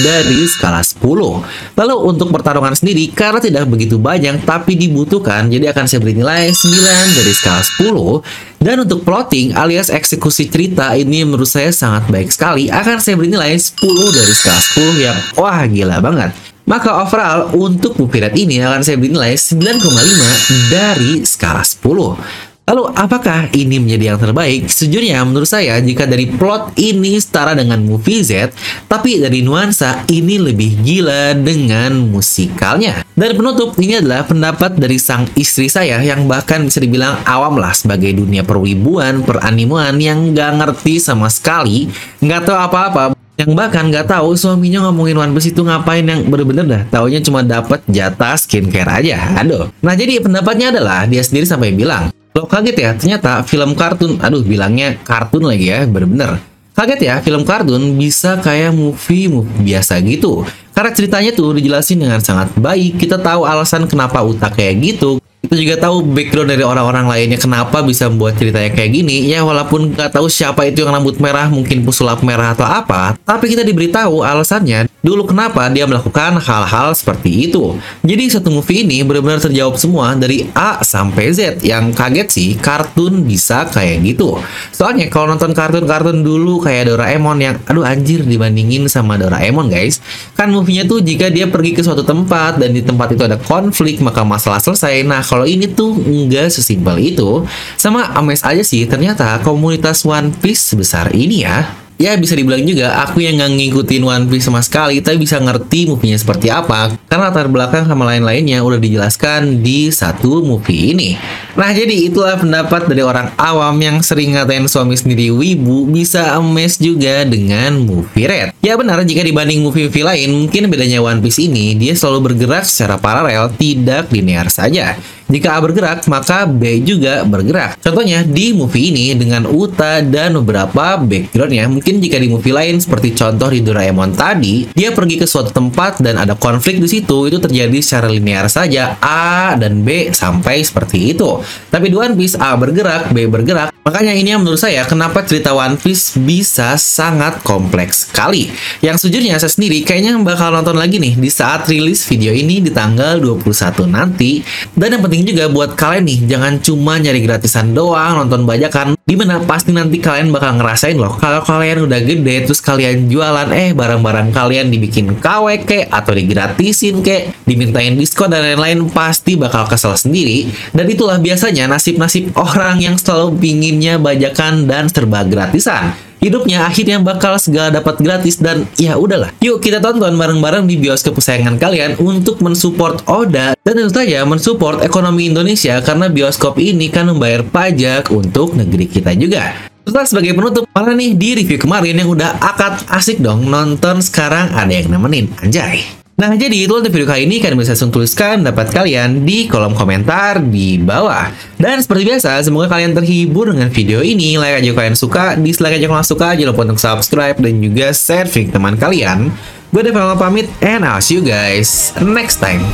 dari 0.00 0.40
skala 0.48 0.80
10. 0.80 1.76
Lalu 1.76 1.96
untuk 2.08 2.32
pertarungan 2.32 2.72
sendiri, 2.72 3.12
karena 3.12 3.36
tidak 3.36 3.68
begitu 3.68 4.00
banyak 4.00 4.48
tapi 4.48 4.80
dibutuhkan, 4.80 5.52
jadi 5.52 5.76
akan 5.76 5.84
saya 5.84 6.00
beri 6.00 6.16
nilai 6.16 6.48
9 6.48 6.72
dari 7.12 7.32
skala 7.36 7.60
10. 7.60 8.24
Dan 8.64 8.88
untuk 8.88 9.04
plotting 9.04 9.52
alias 9.52 9.92
eksekusi 9.92 10.48
cerita 10.48 10.96
ini 10.96 11.20
menurut 11.28 11.52
saya 11.52 11.68
sangat 11.68 12.08
baik 12.08 12.32
sekali, 12.32 12.72
akan 12.72 12.96
saya 12.96 13.20
beri 13.20 13.28
nilai 13.28 13.52
10 13.60 13.76
dari 14.08 14.32
skala 14.32 14.56
10 14.56 15.04
yang 15.04 15.18
wah 15.36 15.60
gila 15.68 16.00
banget. 16.00 16.32
Maka 16.64 17.04
overall 17.04 17.52
untuk 17.52 18.00
movie 18.00 18.24
ini 18.24 18.64
akan 18.64 18.88
saya 18.88 18.96
beri 18.96 19.12
nilai 19.12 19.36
9,5 19.36 20.72
dari 20.72 21.28
skala 21.28 21.60
10. 21.60 22.47
Lalu 22.68 22.92
apakah 22.92 23.48
ini 23.56 23.80
menjadi 23.80 24.12
yang 24.12 24.20
terbaik? 24.20 24.68
Sejujurnya 24.68 25.24
menurut 25.24 25.48
saya 25.48 25.80
jika 25.80 26.04
dari 26.04 26.28
plot 26.28 26.76
ini 26.76 27.16
setara 27.16 27.56
dengan 27.56 27.80
movie 27.80 28.20
Z, 28.20 28.52
tapi 28.84 29.16
dari 29.16 29.40
nuansa 29.40 30.04
ini 30.12 30.36
lebih 30.36 30.84
gila 30.84 31.32
dengan 31.32 31.96
musikalnya. 32.12 33.08
Dan 33.16 33.40
penutup 33.40 33.72
ini 33.80 34.04
adalah 34.04 34.28
pendapat 34.28 34.76
dari 34.76 35.00
sang 35.00 35.24
istri 35.32 35.72
saya 35.72 35.96
yang 36.04 36.28
bahkan 36.28 36.68
bisa 36.68 36.84
dibilang 36.84 37.16
awam 37.24 37.56
lah 37.56 37.72
sebagai 37.72 38.12
dunia 38.12 38.44
perwibuan, 38.44 39.24
peranimuan 39.24 39.96
yang 39.96 40.36
gak 40.36 40.60
ngerti 40.60 41.00
sama 41.00 41.32
sekali, 41.32 41.88
nggak 42.20 42.52
tahu 42.52 42.58
apa-apa 42.68 43.16
yang 43.38 43.54
bahkan 43.54 43.86
nggak 43.86 44.10
tahu 44.10 44.34
suaminya 44.34 44.90
ngomongin 44.90 45.14
One 45.14 45.30
Piece 45.30 45.54
itu 45.54 45.62
ngapain 45.62 46.02
yang 46.02 46.26
bener-bener 46.26 46.66
dah 46.66 46.82
taunya 46.90 47.22
cuma 47.22 47.46
dapat 47.46 47.86
jatah 47.86 48.34
skincare 48.34 48.98
aja 48.98 49.38
aduh 49.38 49.70
nah 49.78 49.94
jadi 49.94 50.18
pendapatnya 50.18 50.74
adalah 50.74 51.06
dia 51.06 51.22
sendiri 51.22 51.46
sampai 51.46 51.70
bilang 51.70 52.10
Lo 52.36 52.44
kaget 52.44 52.76
ya, 52.76 52.90
ternyata 52.94 53.40
film 53.44 53.72
kartun, 53.72 54.20
aduh 54.20 54.44
bilangnya 54.44 55.00
kartun 55.02 55.48
lagi 55.48 55.72
ya, 55.72 55.88
bener-bener. 55.88 56.38
Kaget 56.76 57.00
ya, 57.02 57.14
film 57.18 57.42
kartun 57.42 57.98
bisa 57.98 58.38
kayak 58.38 58.70
movie, 58.70 59.26
movie 59.26 59.74
biasa 59.74 59.98
gitu. 60.04 60.46
Karena 60.76 60.94
ceritanya 60.94 61.30
tuh 61.34 61.58
dijelasin 61.58 61.98
dengan 61.98 62.22
sangat 62.22 62.54
baik, 62.54 63.02
kita 63.02 63.18
tahu 63.18 63.42
alasan 63.42 63.90
kenapa 63.90 64.22
Uta 64.22 64.46
kayak 64.46 64.78
gitu, 64.78 65.18
kita 65.42 65.54
juga 65.58 65.74
tahu 65.80 66.06
background 66.06 66.50
dari 66.54 66.62
orang-orang 66.62 67.06
lainnya 67.10 67.38
kenapa 67.40 67.82
bisa 67.82 68.06
membuat 68.06 68.38
ceritanya 68.38 68.70
kayak 68.70 68.90
gini. 68.94 69.26
Ya 69.26 69.42
walaupun 69.42 69.96
nggak 69.96 70.14
tahu 70.14 70.30
siapa 70.30 70.68
itu 70.70 70.86
yang 70.86 70.94
rambut 70.94 71.18
merah, 71.18 71.50
mungkin 71.50 71.82
pesulap 71.82 72.22
merah 72.22 72.54
atau 72.54 72.62
apa, 72.68 73.18
tapi 73.26 73.50
kita 73.50 73.66
diberitahu 73.66 74.22
alasannya 74.22 74.86
dulu 74.98 75.30
kenapa 75.30 75.70
dia 75.70 75.86
melakukan 75.86 76.42
hal-hal 76.42 76.90
seperti 76.90 77.50
itu. 77.50 77.78
Jadi 78.02 78.24
satu 78.34 78.50
movie 78.50 78.82
ini 78.82 79.06
benar-benar 79.06 79.38
terjawab 79.38 79.78
semua 79.78 80.18
dari 80.18 80.50
A 80.58 80.82
sampai 80.82 81.30
Z. 81.30 81.62
Yang 81.62 81.94
kaget 81.94 82.28
sih 82.28 82.48
kartun 82.58 83.22
bisa 83.22 83.66
kayak 83.70 84.02
gitu. 84.02 84.42
Soalnya 84.74 85.06
kalau 85.06 85.30
nonton 85.30 85.54
kartun-kartun 85.54 86.26
dulu 86.26 86.58
kayak 86.58 86.90
Doraemon 86.90 87.38
yang 87.38 87.56
aduh 87.66 87.86
anjir 87.86 88.26
dibandingin 88.26 88.90
sama 88.90 89.14
Doraemon 89.14 89.70
guys. 89.70 90.02
Kan 90.34 90.50
movie-nya 90.50 90.82
tuh 90.84 90.98
jika 90.98 91.30
dia 91.30 91.46
pergi 91.46 91.78
ke 91.78 91.82
suatu 91.86 92.02
tempat 92.02 92.58
dan 92.58 92.74
di 92.74 92.82
tempat 92.82 93.14
itu 93.14 93.22
ada 93.22 93.38
konflik 93.38 94.02
maka 94.02 94.26
masalah 94.26 94.58
selesai. 94.58 95.06
Nah 95.06 95.22
kalau 95.22 95.46
ini 95.46 95.70
tuh 95.70 95.94
nggak 95.94 96.50
sesimpel 96.50 96.98
itu. 96.98 97.46
Sama 97.78 98.10
ames 98.18 98.42
aja 98.42 98.62
sih, 98.66 98.84
ternyata 98.84 99.38
komunitas 99.46 100.02
One 100.02 100.34
Piece 100.34 100.74
sebesar 100.74 101.14
ini 101.14 101.46
ya 101.46 101.87
ya 101.98 102.14
bisa 102.14 102.38
dibilang 102.38 102.62
juga 102.62 103.02
aku 103.02 103.20
yang 103.20 103.42
nggak 103.42 103.58
ngikutin 103.58 104.02
One 104.06 104.24
Piece 104.30 104.46
sama 104.46 104.62
sekali 104.62 105.02
tapi 105.02 105.18
bisa 105.20 105.36
ngerti 105.42 105.90
movie-nya 105.90 106.16
seperti 106.16 106.48
apa. 106.48 106.94
Karena 107.10 107.28
latar 107.28 107.50
belakang 107.50 107.84
sama 107.90 108.06
lain-lainnya 108.06 108.62
udah 108.62 108.78
dijelaskan 108.78 109.60
di 109.60 109.90
satu 109.90 110.46
movie 110.46 110.94
ini. 110.94 111.18
Nah 111.58 111.74
jadi 111.74 112.08
itulah 112.08 112.38
pendapat 112.38 112.86
dari 112.86 113.02
orang 113.02 113.34
awam 113.34 113.74
yang 113.82 113.98
sering 114.00 114.38
ngatain 114.38 114.70
suami 114.70 114.94
sendiri 114.94 115.34
wibu 115.34 115.90
bisa 115.90 116.38
emes 116.38 116.78
juga 116.78 117.26
dengan 117.26 117.82
movie 117.82 118.30
Red. 118.30 118.54
Ya 118.62 118.78
benar 118.78 119.02
jika 119.02 119.26
dibanding 119.26 119.60
movie-movie 119.60 120.06
lain 120.06 120.30
mungkin 120.46 120.70
bedanya 120.70 121.02
One 121.02 121.18
Piece 121.18 121.42
ini 121.42 121.74
dia 121.74 121.98
selalu 121.98 122.32
bergerak 122.32 122.62
secara 122.62 122.96
paralel 122.96 123.50
tidak 123.58 124.06
linear 124.14 124.46
saja 124.46 124.94
jika 125.28 125.54
A 125.54 125.58
bergerak, 125.60 126.08
maka 126.08 126.48
B 126.48 126.80
juga 126.80 127.20
bergerak. 127.20 127.76
Contohnya 127.84 128.24
di 128.24 128.56
movie 128.56 128.88
ini 128.88 129.12
dengan 129.12 129.44
Uta 129.44 130.00
dan 130.00 130.40
beberapa 130.40 130.96
backgroundnya. 130.96 131.68
Mungkin 131.68 132.00
jika 132.00 132.16
di 132.16 132.32
movie 132.32 132.56
lain 132.56 132.80
seperti 132.80 133.12
contoh 133.12 133.52
di 133.52 133.60
Doraemon 133.60 134.16
tadi, 134.16 134.72
dia 134.72 134.88
pergi 134.88 135.20
ke 135.20 135.28
suatu 135.28 135.52
tempat 135.52 136.00
dan 136.00 136.16
ada 136.16 136.32
konflik 136.32 136.80
di 136.80 136.88
situ, 136.88 137.28
itu 137.28 137.36
terjadi 137.36 137.76
secara 137.84 138.08
linear 138.08 138.48
saja 138.48 138.96
A 139.04 139.52
dan 139.60 139.84
B 139.84 140.16
sampai 140.16 140.64
seperti 140.64 141.12
itu. 141.12 141.44
Tapi 141.68 141.92
di 141.92 141.96
One 142.00 142.16
Piece 142.16 142.40
A 142.40 142.56
bergerak, 142.56 143.12
B 143.12 143.28
bergerak. 143.28 143.68
Makanya 143.88 144.12
ini 144.12 144.36
yang 144.36 144.44
menurut 144.44 144.60
saya 144.60 144.84
kenapa 144.84 145.24
cerita 145.24 145.56
One 145.56 145.80
Piece 145.80 146.20
bisa 146.20 146.76
sangat 146.76 147.40
kompleks 147.40 148.04
sekali. 148.04 148.52
Yang 148.84 149.08
sejujurnya 149.08 149.40
saya 149.40 149.48
sendiri 149.48 149.80
kayaknya 149.80 150.12
bakal 150.20 150.52
nonton 150.52 150.76
lagi 150.76 151.00
nih 151.00 151.16
di 151.16 151.32
saat 151.32 151.64
rilis 151.72 152.04
video 152.04 152.36
ini 152.36 152.60
di 152.60 152.68
tanggal 152.68 153.16
21 153.16 153.88
nanti. 153.88 154.44
Dan 154.76 154.92
yang 154.92 155.02
penting 155.08 155.17
penting 155.18 155.34
juga 155.34 155.50
buat 155.50 155.74
kalian 155.74 156.06
nih, 156.06 156.18
jangan 156.30 156.52
cuma 156.62 156.94
nyari 156.94 157.26
gratisan 157.26 157.74
doang, 157.74 158.22
nonton 158.22 158.46
bajakan. 158.46 158.94
Di 159.02 159.18
mana 159.18 159.42
pasti 159.42 159.74
nanti 159.74 159.98
kalian 159.98 160.30
bakal 160.30 160.62
ngerasain 160.62 160.94
loh, 160.94 161.18
kalau 161.18 161.42
kalian 161.42 161.90
udah 161.90 161.98
gede, 162.06 162.46
terus 162.46 162.62
kalian 162.62 163.10
jualan, 163.10 163.50
eh 163.50 163.74
barang-barang 163.74 164.30
kalian 164.30 164.70
dibikin 164.70 165.18
KW 165.18 165.66
kek, 165.66 165.90
atau 165.90 166.14
digratisin 166.14 167.02
kek, 167.02 167.34
dimintain 167.42 167.98
diskon 167.98 168.30
dan 168.30 168.46
lain-lain, 168.46 168.86
pasti 168.94 169.34
bakal 169.34 169.66
kesel 169.66 169.98
sendiri. 169.98 170.54
Dan 170.70 170.86
itulah 170.86 171.18
biasanya 171.18 171.66
nasib-nasib 171.66 172.30
orang 172.38 172.78
yang 172.78 172.94
selalu 172.94 173.34
pinginnya 173.42 173.98
bajakan 173.98 174.70
dan 174.70 174.86
serba 174.86 175.26
gratisan 175.26 176.07
hidupnya 176.22 176.66
akhirnya 176.66 176.98
bakal 177.02 177.38
segala 177.38 177.80
dapat 177.80 177.98
gratis 178.02 178.38
dan 178.38 178.66
ya 178.78 178.94
udahlah. 178.98 179.34
Yuk 179.42 179.62
kita 179.62 179.82
tonton 179.82 180.14
bareng-bareng 180.14 180.66
di 180.66 180.78
bioskop 180.78 181.18
kesayangan 181.18 181.58
kalian 181.58 181.98
untuk 181.98 182.42
mensupport 182.44 183.02
Oda 183.08 183.54
dan 183.58 183.72
tentu 183.74 183.90
saja 183.94 184.22
mensupport 184.26 184.82
ekonomi 184.84 185.30
Indonesia 185.30 185.78
karena 185.82 186.06
bioskop 186.10 186.58
ini 186.60 186.90
kan 186.90 187.10
membayar 187.10 187.42
pajak 187.42 188.10
untuk 188.12 188.54
negeri 188.54 188.86
kita 188.90 189.14
juga. 189.14 189.68
Terus 189.88 190.12
sebagai 190.12 190.36
penutup, 190.36 190.68
malah 190.76 190.92
nih 190.92 191.16
di 191.16 191.32
review 191.32 191.56
kemarin 191.56 191.96
yang 191.96 192.12
udah 192.12 192.36
akad 192.44 192.84
asik 192.92 193.24
dong 193.24 193.48
nonton 193.48 194.04
sekarang 194.04 194.52
ada 194.52 194.68
yang 194.68 194.92
nemenin, 194.92 195.32
anjay. 195.40 195.80
Nah, 196.18 196.34
jadi 196.34 196.66
itu 196.66 196.74
untuk 196.74 196.90
video 196.90 197.06
kali 197.06 197.30
ini 197.30 197.38
kalian 197.38 197.54
bisa 197.54 197.78
langsung 197.78 197.94
tuliskan 197.94 198.42
pendapat 198.42 198.74
kalian 198.74 199.22
di 199.22 199.46
kolom 199.46 199.70
komentar 199.70 200.42
di 200.42 200.74
bawah. 200.74 201.30
Dan 201.54 201.78
seperti 201.78 202.10
biasa, 202.10 202.42
semoga 202.42 202.66
kalian 202.74 202.90
terhibur 202.90 203.46
dengan 203.54 203.70
video 203.70 204.02
ini. 204.02 204.34
Like 204.34 204.58
aja 204.58 204.74
kalian 204.74 204.98
suka, 204.98 205.38
dislike 205.38 205.78
aja 205.78 205.86
kalau 205.86 206.02
suka, 206.02 206.34
jangan 206.34 206.50
lupa 206.50 206.62
untuk 206.74 206.82
subscribe 206.82 207.38
dan 207.38 207.62
juga 207.62 207.94
share 207.94 208.26
video 208.26 208.50
teman 208.50 208.74
kalian. 208.74 209.30
Gue 209.70 209.86
Devan 209.86 210.18
pamit, 210.18 210.50
and 210.58 210.82
I'll 210.82 210.98
see 210.98 211.14
you 211.14 211.22
guys 211.22 211.94
next 212.02 212.42
time. 212.42 212.66